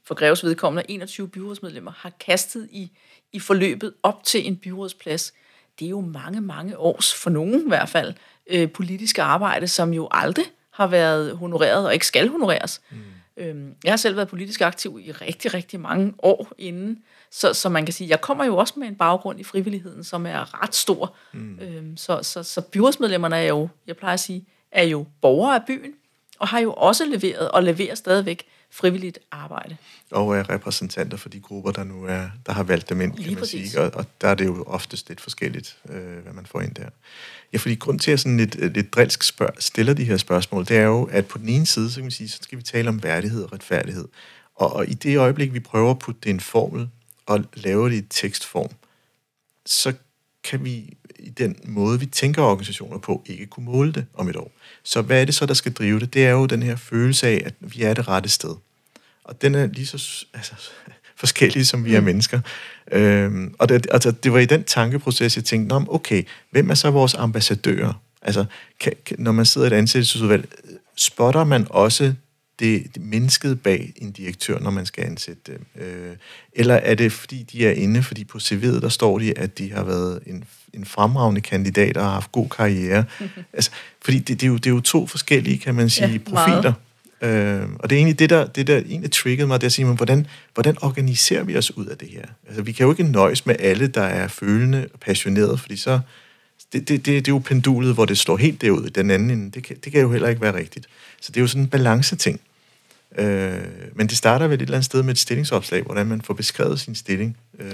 [0.05, 2.91] for Greves vedkommende 21 byrådsmedlemmer har kastet i,
[3.33, 5.35] i forløbet op til en byrådsplads,
[5.79, 8.15] det er jo mange, mange års, for nogen i hvert fald,
[8.51, 12.81] øh, politiske arbejde, som jo aldrig har været honoreret og ikke skal honoreres.
[12.91, 12.97] Mm.
[13.37, 16.99] Øhm, jeg har selv været politisk aktiv i rigtig, rigtig mange år inden,
[17.31, 20.27] så, så man kan sige, jeg kommer jo også med en baggrund i frivilligheden, som
[20.27, 21.17] er ret stor.
[21.33, 21.59] Mm.
[21.63, 25.65] Øhm, så, så, så byrådsmedlemmerne er jo, jeg plejer at sige, er jo borgere af
[25.67, 25.93] byen,
[26.39, 28.45] og har jo også leveret og leverer stadigvæk
[28.75, 29.77] frivilligt arbejde.
[30.11, 33.23] Og er repræsentanter for de grupper, der nu er, der har valgt dem ind, kan
[33.23, 33.71] Lige man præcis.
[33.71, 33.83] sige.
[33.83, 36.89] Og, og der er det jo oftest lidt forskelligt, øh, hvad man får ind der.
[37.53, 40.65] Ja, fordi grund til, at sådan lidt, øh, lidt drilsk spørg, stiller de her spørgsmål,
[40.69, 42.63] det er jo, at på den ene side, så kan man sige, så skal vi
[42.63, 44.09] tale om værdighed og retfærdighed.
[44.55, 46.89] Og, og i det øjeblik, vi prøver at putte det i en formel
[47.27, 48.71] og lave det i tekstform,
[49.67, 49.93] så
[50.45, 54.37] kan vi i den måde, vi tænker organisationer på, ikke kunne måle det om et
[54.37, 54.51] år.
[54.83, 56.15] Så hvad er det så, der skal drive det?
[56.15, 58.55] Det er jo den her følelse af, at vi er det rette sted.
[59.25, 60.53] Og den er lige så altså,
[61.17, 62.07] forskellig, som vi er mm.
[62.07, 62.41] mennesker.
[62.93, 66.91] Øhm, og det, altså, det var i den tankeproces, jeg tænkte, okay, hvem er så
[66.91, 67.93] vores ambassadører?
[68.23, 68.45] Altså,
[68.81, 70.49] kan, kan, når man sidder i et ansættelsesudvalg,
[70.97, 72.15] spotter man også
[72.59, 75.67] det, det mennesket bag en direktør, når man skal ansætte dem?
[75.77, 76.17] Øh,
[76.53, 79.73] eller er det, fordi de er inde, fordi på CV'et, der står de, at de
[79.73, 83.05] har været en, en fremragende kandidat og har haft god karriere?
[83.53, 83.71] altså,
[84.05, 86.73] fordi det, det, er jo, det er jo to forskellige, kan man sige, ja, profiler.
[87.25, 89.73] Øh, og det er egentlig det, der, det der egentlig triggede mig, det er at
[89.73, 92.25] sige, men hvordan, hvordan organiserer vi os ud af det her?
[92.47, 96.01] Altså, vi kan jo ikke nøjes med alle, der er følende og passionerede, fordi så,
[96.73, 99.31] det, det, det, det er jo pendulet, hvor det slår helt derud i den anden
[99.31, 99.51] ende.
[99.51, 100.87] Det kan, det kan jo heller ikke være rigtigt.
[101.21, 102.41] Så det er jo sådan en balance-ting.
[103.19, 103.63] Øh,
[103.95, 106.81] men det starter vel et eller andet sted med et stillingsopslag, hvordan man får beskrevet
[106.81, 107.37] sin stilling.
[107.59, 107.73] Øh.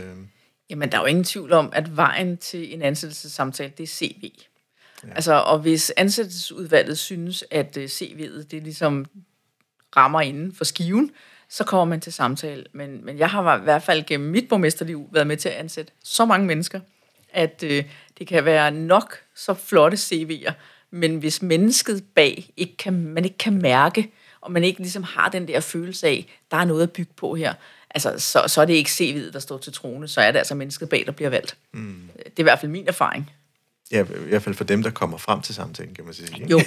[0.70, 4.30] Jamen, der er jo ingen tvivl om, at vejen til en ansættelsessamtale, det er CV.
[5.04, 5.14] Ja.
[5.14, 9.06] Altså, og hvis ansættelsesudvalget synes, at øh, CV'et, det ligesom
[9.96, 11.10] rammer inden for skiven,
[11.48, 12.64] så kommer man til samtale.
[12.72, 15.92] Men, men jeg har i hvert fald gennem mit borgmesterliv været med til at ansætte
[16.04, 16.80] så mange mennesker,
[17.32, 17.84] at øh,
[18.18, 20.52] det kan være nok så flotte CV'er,
[20.90, 24.10] men hvis mennesket bag ikke kan, man ikke kan mærke,
[24.40, 27.34] og man ikke ligesom har den der følelse af, der er noget at bygge på
[27.34, 27.54] her,
[27.90, 30.54] altså, så, så er det ikke CV'et, der står til trone, så er det altså
[30.54, 31.56] mennesket bag, der bliver valgt.
[31.72, 32.08] Mm.
[32.16, 33.30] Det er i hvert fald min erfaring.
[33.92, 36.28] Ja, i hvert fald for dem, der kommer frem til samtalen, kan man sige.
[36.34, 36.50] Ikke?
[36.50, 36.60] Jo,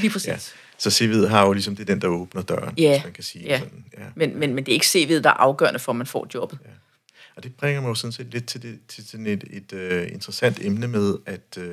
[0.00, 0.28] lige præcis.
[0.28, 0.38] ja.
[0.78, 2.90] Så CV'et har jo ligesom, det er den, der åbner døren, ja.
[2.90, 3.58] hvis man kan sige ja.
[3.58, 3.84] sådan.
[3.98, 4.04] Ja.
[4.14, 6.58] Men, men, men det er ikke CV'et, der er afgørende for, at man får jobbet.
[6.64, 6.70] Ja.
[7.36, 10.12] Og det bringer mig jo sådan set lidt til, det, til sådan et, et uh,
[10.12, 11.64] interessant emne med, at uh,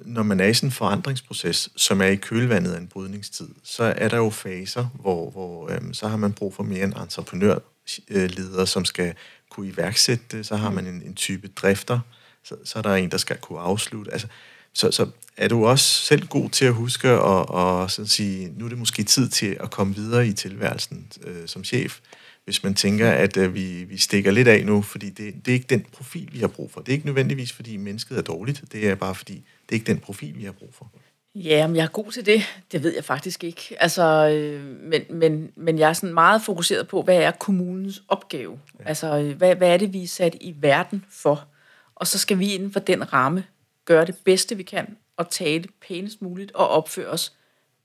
[0.00, 3.84] når man er i sådan en forandringsproces, som er i kølvandet af en brydningstid, så
[3.96, 8.64] er der jo faser, hvor, hvor um, så har man brug for mere en entreprenørleder,
[8.64, 9.14] som skal
[9.50, 10.46] kunne iværksætte det.
[10.46, 12.00] Så har man en, en type drifter,
[12.44, 14.12] så, så er der en, der skal kunne afslutte.
[14.12, 14.26] Altså,
[14.72, 18.64] så, så er du også selv god til at huske og, og sådan sige, nu
[18.64, 22.00] er det måske tid til at komme videre i tilværelsen øh, som chef,
[22.44, 25.54] hvis man tænker, at øh, vi, vi stikker lidt af nu, fordi det, det er
[25.54, 26.80] ikke den profil, vi har brug for.
[26.80, 29.86] Det er ikke nødvendigvis, fordi mennesket er dårligt, det er bare fordi, det er ikke
[29.86, 30.90] den profil, vi har brug for.
[31.34, 33.76] Ja, om jeg er god til det, det ved jeg faktisk ikke.
[33.80, 38.60] Altså, øh, men, men, men jeg er sådan meget fokuseret på, hvad er kommunens opgave?
[38.80, 38.84] Ja.
[38.88, 41.44] Altså, øh, hvad, hvad er det, vi er sat i verden for?
[42.02, 43.44] Og så skal vi inden for den ramme
[43.84, 47.32] gøre det bedste, vi kan, og tale pænest muligt, og opføre os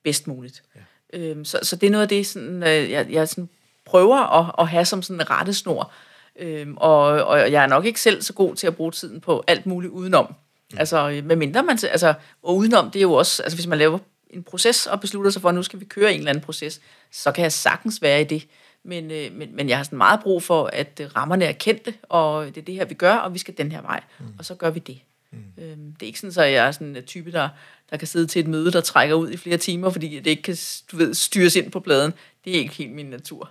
[0.04, 0.64] bedst muligt.
[0.76, 1.20] Ja.
[1.20, 3.50] Øhm, så, så det er noget af det, sådan, øh, jeg, jeg sådan
[3.86, 5.92] prøver at, at have som sådan en rettesnor.
[6.40, 9.44] Øhm, og, og jeg er nok ikke selv så god til at bruge tiden på
[9.48, 10.36] alt muligt udenom.
[10.72, 10.78] Mm.
[10.80, 11.80] Altså, med mindre man...
[11.84, 12.14] Altså,
[12.44, 13.44] og udenom, det er jo også...
[13.44, 14.00] Altså, hvis man laver
[14.30, 16.82] en proces og beslutter sig for, at nu skal vi køre en eller anden proces,
[17.12, 18.48] så kan jeg sagtens være i det.
[18.84, 21.94] Men, øh, men, men jeg har sådan meget brug for, at øh, rammerne er kendte,
[22.04, 24.04] og det er det her, vi gør, og vi skal den her vej.
[24.20, 24.26] Mm.
[24.40, 25.00] Og så gør vi det.
[25.32, 25.64] Mm.
[25.64, 27.50] Øhm, det er ikke sådan, at jeg er sådan en type, der,
[27.90, 30.44] der kan sidde til et møde, der trækker ud i flere timer, fordi det ikke
[30.44, 30.58] kan
[30.92, 32.14] du ved, styres ind på pladen.
[32.46, 33.50] Det er ikke helt min natur.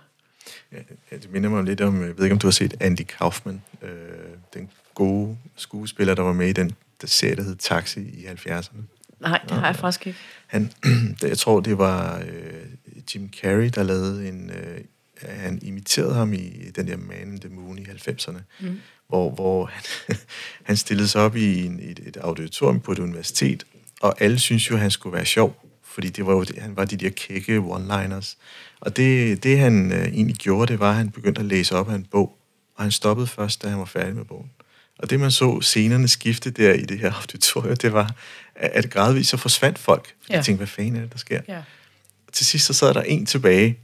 [0.71, 0.77] Ja,
[1.17, 3.89] det minder mig lidt om, jeg ved ikke, om du har set Andy Kaufman, øh,
[4.53, 8.81] den gode skuespiller, der var med i den der serie, der hed Taxi i 70'erne.
[9.19, 10.19] Nej, det har jeg faktisk ikke.
[10.47, 10.71] Han,
[11.21, 12.65] jeg tror, det var øh,
[13.15, 14.49] Jim Carrey, der lavede en...
[14.49, 14.79] Øh,
[15.21, 18.79] han imiterede ham i den der Man in the Moon i 90'erne, mm.
[19.07, 19.83] hvor, hvor han,
[20.63, 23.65] han stillede sig op i en, et, et auditorium på et universitet,
[24.01, 26.85] og alle synes jo, at han skulle være sjov, fordi det var jo, han var
[26.85, 28.37] de der kække one-liners.
[28.79, 31.89] Og det, det han øh, egentlig gjorde, det var, at han begyndte at læse op
[31.89, 32.37] af en bog,
[32.75, 34.51] og han stoppede først, da han var færdig med bogen.
[34.99, 38.15] Og det man så scenerne skifte der i det her auditorium, det var,
[38.55, 40.13] at gradvist så forsvandt folk.
[40.29, 40.35] Ja.
[40.35, 41.41] Jeg tænkte, hvad fanden er det, der sker?
[41.47, 41.57] Ja.
[42.27, 43.79] Og til sidst så sad der en tilbage,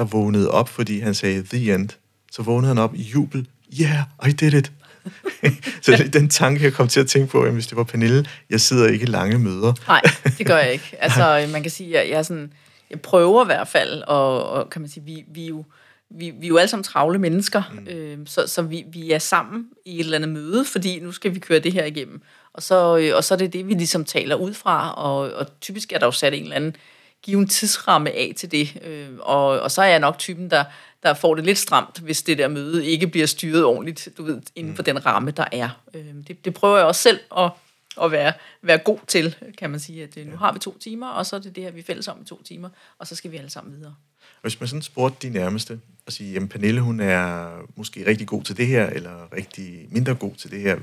[0.00, 1.88] der vågnede op, fordi han sagde, the end.
[2.32, 3.48] Så vågnede han op i jubel.
[3.80, 4.72] Yeah, I did it.
[5.82, 8.60] så den tanke, jeg kom til at tænke på, at hvis det var Pernille, jeg
[8.60, 9.72] sidder ikke i lange møder.
[9.88, 10.02] Nej,
[10.38, 10.96] det gør jeg ikke.
[11.04, 12.52] Altså, man kan sige, at jeg, er sådan,
[12.90, 15.64] jeg prøver i hvert fald, og, og kan man sige, vi, vi, er jo,
[16.10, 17.88] vi, vi er jo alle sammen travle mennesker, mm.
[17.88, 21.34] øh, så, så vi, vi er sammen i et eller andet møde, fordi nu skal
[21.34, 22.22] vi køre det her igennem.
[22.52, 25.60] Og så, øh, og så er det det, vi ligesom taler ud fra, og, og
[25.60, 26.76] typisk er der jo sat en eller anden
[27.22, 28.82] give en tidsramme af til det.
[28.84, 30.64] Øh, og, og så er jeg nok typen, der,
[31.02, 34.42] der får det lidt stramt, hvis det der møde ikke bliver styret ordentligt, du ved,
[34.54, 34.84] inden for mm.
[34.84, 35.68] den ramme, der er.
[35.94, 37.50] Øh, det, det prøver jeg også selv at,
[38.02, 41.08] at være, være god til, kan man sige, at øh, nu har vi to timer,
[41.08, 42.68] og så er det det her, vi er fælles om i to timer,
[42.98, 43.94] og så skal vi alle sammen videre.
[44.42, 48.42] Hvis man sådan spurgte de nærmeste, og sige, jamen Pernille, hun er måske rigtig god
[48.42, 50.76] til det her, eller rigtig mindre god til det her,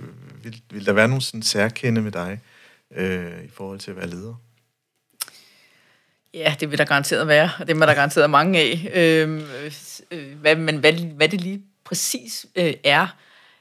[0.44, 2.40] vil, vil der være nogle sådan særkende med dig,
[2.96, 4.42] øh, i forhold til at være leder?
[6.34, 8.92] Ja, det vil der garanteret være, og det er der garanteret mange af.
[8.94, 9.44] Øhm,
[10.12, 13.08] øh, hvad, men hvad, hvad det lige præcis øh, er,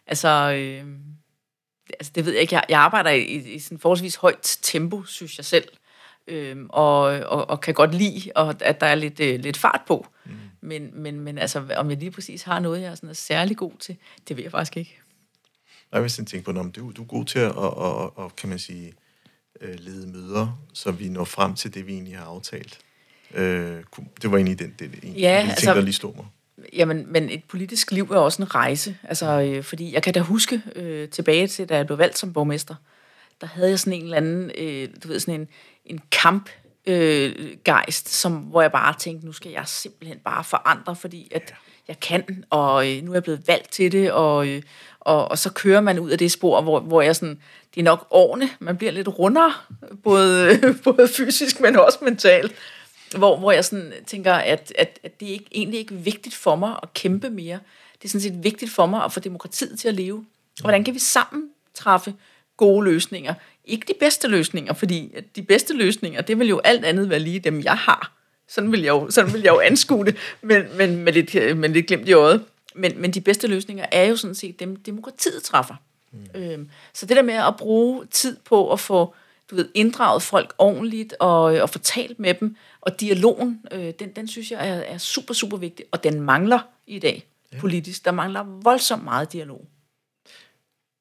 [0.06, 0.28] altså...
[0.28, 0.84] Øh,
[2.00, 5.38] altså det ved jeg ikke, jeg, jeg arbejder i, i sådan forholdsvis højt tempo, synes
[5.38, 5.68] jeg selv,
[6.26, 9.80] øhm, og, og, og kan godt lide, og, at der er lidt, øh, lidt fart
[9.86, 10.06] på.
[10.24, 10.32] Mm.
[10.60, 13.56] Men, men, men altså, om jeg lige præcis har noget, jeg er, sådan er særlig
[13.56, 13.96] god til,
[14.28, 14.98] det ved jeg faktisk ikke.
[15.92, 18.36] Jeg vil sådan tænke på, om du, du er god til at, og, og, og,
[18.36, 18.94] kan man sige,
[19.60, 22.78] øh, lede møder, så vi når frem til det, vi egentlig har aftalt.
[23.34, 23.82] Øh,
[24.22, 26.26] det var egentlig den, det, det, ja, ting, altså, der lige slog mig.
[26.72, 28.96] Jamen, men et politisk liv er også en rejse.
[29.02, 32.32] Altså, øh, fordi jeg kan da huske øh, tilbage til, da jeg blev valgt som
[32.32, 32.74] borgmester,
[33.40, 35.48] der havde jeg sådan en eller anden, øh, du ved, sådan en,
[35.84, 36.50] en kamp
[36.86, 41.54] øh, gejst, som, hvor jeg bare tænkte, nu skal jeg simpelthen bare forandre, fordi at
[41.88, 44.62] jeg kan, og øh, nu er jeg blevet valgt til det, og, øh,
[45.00, 47.40] og, og så kører man ud af det spor, hvor, hvor jeg sådan,
[47.76, 49.52] det er nok årene, man bliver lidt rundere,
[50.04, 52.54] både, både fysisk, men også mentalt
[53.16, 56.56] hvor, hvor jeg sådan tænker, at, at, at det er ikke, egentlig ikke vigtigt for
[56.56, 57.58] mig at kæmpe mere.
[57.98, 60.16] Det er sådan set vigtigt for mig at få demokratiet til at leve.
[60.58, 62.14] Og hvordan kan vi sammen træffe
[62.56, 63.34] gode løsninger?
[63.64, 67.38] Ikke de bedste løsninger, fordi de bedste løsninger, det vil jo alt andet være lige
[67.38, 68.12] dem, jeg har.
[68.48, 71.56] Sådan vil jeg jo, sådan vil jeg jo anskue det, men, men med, lidt, øh,
[71.56, 72.44] med lidt glemt i øjet.
[72.74, 75.74] Men, men de bedste løsninger er jo sådan set dem, demokratiet træffer.
[76.34, 76.40] Mm.
[76.40, 79.14] Øhm, så det der med at bruge tid på at få
[79.50, 84.28] du ved, inddraget folk ordentligt og, og fortalt med dem, og dialogen, øh, den, den
[84.28, 87.58] synes jeg er, er super, super vigtig, og den mangler i dag ja.
[87.60, 88.04] politisk.
[88.04, 89.66] Der mangler voldsomt meget dialog.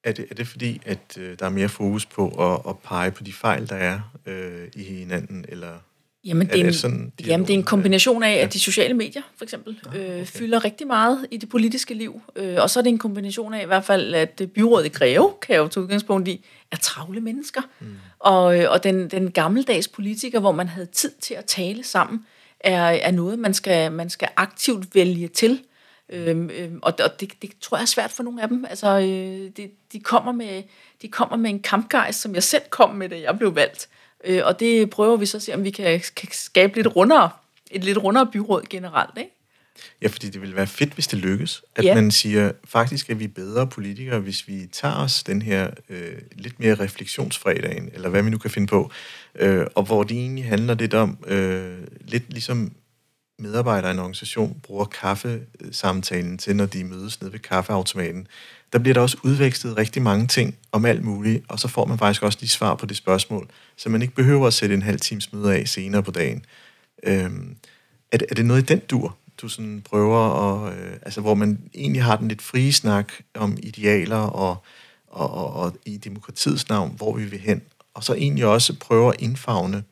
[0.03, 3.11] Er det, er det fordi, at øh, der er mere fokus på at, at pege
[3.11, 5.79] på de fejl, der er øh, i hinanden, eller
[6.25, 9.21] Jamen, det er, en, sådan, jamen, det er en kombination af, at de sociale medier,
[9.37, 10.19] for eksempel, ah, okay.
[10.19, 12.21] øh, fylder rigtig meget i det politiske liv.
[12.35, 15.33] Øh, og så er det en kombination af, i hvert fald, at byrådet i Greve,
[15.41, 17.61] kan jeg jo tage udgangspunkt i, er travle mennesker.
[17.79, 17.87] Mm.
[18.19, 22.25] Og, øh, og den, den gammeldags politiker, hvor man havde tid til at tale sammen,
[22.59, 25.59] er, er noget, man skal, man skal aktivt vælge til.
[26.09, 28.65] Øhm, øhm, og og det, det tror jeg er svært for nogle af dem.
[28.69, 30.63] Altså, øh, de, de, kommer med,
[31.01, 33.87] de kommer med en kampgejst, som jeg selv kom med, da jeg blev valgt.
[33.87, 33.95] Øh,
[34.43, 37.29] og det prøver vi så at se, om vi kan, kan skabe lidt rundere,
[37.71, 39.17] et lidt rundere byråd generelt.
[39.17, 39.31] Ikke?
[40.01, 41.63] Ja, fordi det vil være fedt, hvis det lykkes.
[41.75, 41.95] At ja.
[41.95, 46.59] man siger, faktisk er vi bedre politikere, hvis vi tager os den her øh, lidt
[46.59, 48.91] mere refleksionsfredagen, eller hvad vi nu kan finde på,
[49.35, 52.71] øh, og hvor det egentlig handler lidt om, øh, lidt ligesom
[53.39, 58.27] medarbejdere i en organisation bruger kaffesamtalen til, når de mødes nede ved kaffeautomaten.
[58.73, 61.97] Der bliver der også udvekslet rigtig mange ting om alt muligt, og så får man
[61.97, 64.99] faktisk også lige svar på det spørgsmål, så man ikke behøver at sætte en halv
[64.99, 66.45] times møde af senere på dagen.
[67.03, 67.55] Øhm,
[68.11, 71.33] er, det, er det noget i den dur, du sådan prøver at, øh, altså hvor
[71.33, 74.57] man egentlig har den lidt frie snak om idealer og,
[75.07, 77.61] og, og, og i demokratiets navn, hvor vi vil hen,
[77.93, 79.83] og så egentlig også prøver at indfagne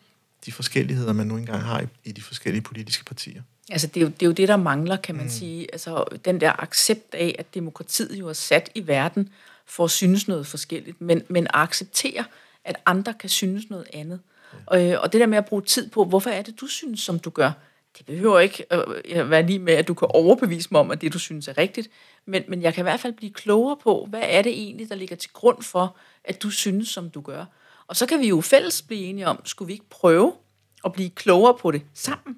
[0.46, 3.42] de forskelligheder, man nu engang har i, i de forskellige politiske partier.
[3.72, 5.30] Altså, det er, jo, det er jo det, der mangler, kan man mm.
[5.30, 5.68] sige.
[5.74, 9.30] Altså, den der accept af, at demokratiet jo er sat i verden
[9.66, 12.26] for at synes noget forskelligt, men, men acceptere,
[12.66, 14.20] at andre kan synes noget andet.
[14.54, 14.58] Ja.
[14.66, 17.00] Og, øh, og det der med at bruge tid på, hvorfor er det, du synes,
[17.00, 17.52] som du gør,
[17.98, 21.14] det behøver ikke at være lige med, at du kan overbevise mig om, at det,
[21.14, 21.90] du synes, er rigtigt.
[22.26, 24.96] Men, men jeg kan i hvert fald blive klogere på, hvad er det egentlig, der
[24.96, 27.46] ligger til grund for, at du synes, som du gør.
[27.94, 30.34] Og så kan vi jo fælles blive enige om, skulle vi ikke prøve
[30.86, 32.38] at blive klogere på det sammen?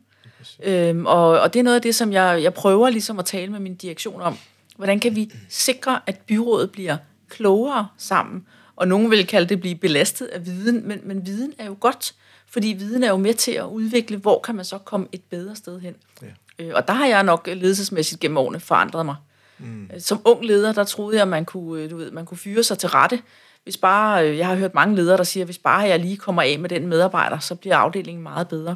[0.64, 3.51] Øhm, og, og det er noget af det, som jeg, jeg prøver ligesom at tale
[3.51, 4.38] med min direktion om.
[4.78, 6.97] Hvordan kan vi sikre, at byrådet bliver
[7.30, 8.47] klogere sammen?
[8.76, 12.16] Og nogen vil kalde det blive belastet af viden, men, men viden er jo godt,
[12.47, 15.56] fordi viden er jo med til at udvikle, hvor kan man så komme et bedre
[15.56, 15.95] sted hen.
[16.22, 16.28] Ja.
[16.60, 19.16] Øh, og der har jeg nok ledelsesmæssigt gennem årene forandret mig.
[19.58, 19.89] Mm.
[19.99, 22.64] Som ung leder, der troede jeg, at man kunne, øh, du ved, man kunne fyre
[22.64, 23.22] sig til rette
[23.66, 26.41] hvis bare, øh, jeg har hørt mange ledere, der siger, hvis bare jeg lige kommer
[26.41, 28.76] af med den medarbejder, så bliver afdelingen meget bedre.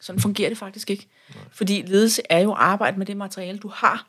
[0.00, 1.06] Sådan fungerer det faktisk ikke.
[1.34, 1.44] Nej.
[1.52, 4.06] Fordi ledelse er jo arbejde med det materiale, du har,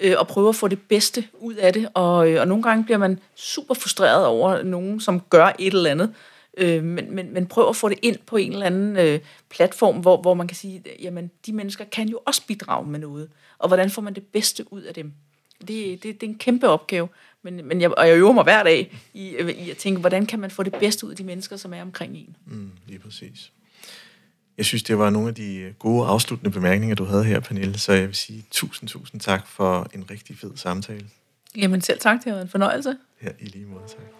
[0.00, 1.88] øh, og prøve at få det bedste ud af det.
[1.94, 5.90] Og, øh, og nogle gange bliver man super frustreret over nogen, som gør et eller
[5.90, 6.14] andet.
[6.56, 9.20] Øh, men, men, men prøv at få det ind på en eller anden øh,
[9.50, 13.28] platform, hvor, hvor man kan sige, jamen de mennesker kan jo også bidrage med noget.
[13.58, 15.12] Og hvordan får man det bedste ud af dem?
[15.60, 17.08] Det, det, det er en kæmpe opgave.
[17.42, 20.38] Men, men jeg, og jeg øver mig hver dag i, i at tænke, hvordan kan
[20.38, 22.36] man få det bedste ud af de mennesker, som er omkring en.
[22.46, 23.52] Mm, lige præcis.
[24.56, 27.78] Jeg synes, det var nogle af de gode afsluttende bemærkninger, du havde her, Pernille.
[27.78, 31.06] Så jeg vil sige tusind, tusind tak for en rigtig fed samtale.
[31.56, 32.96] Jamen selv tak, det var en fornøjelse.
[33.22, 34.19] Ja, i lige måde, tak.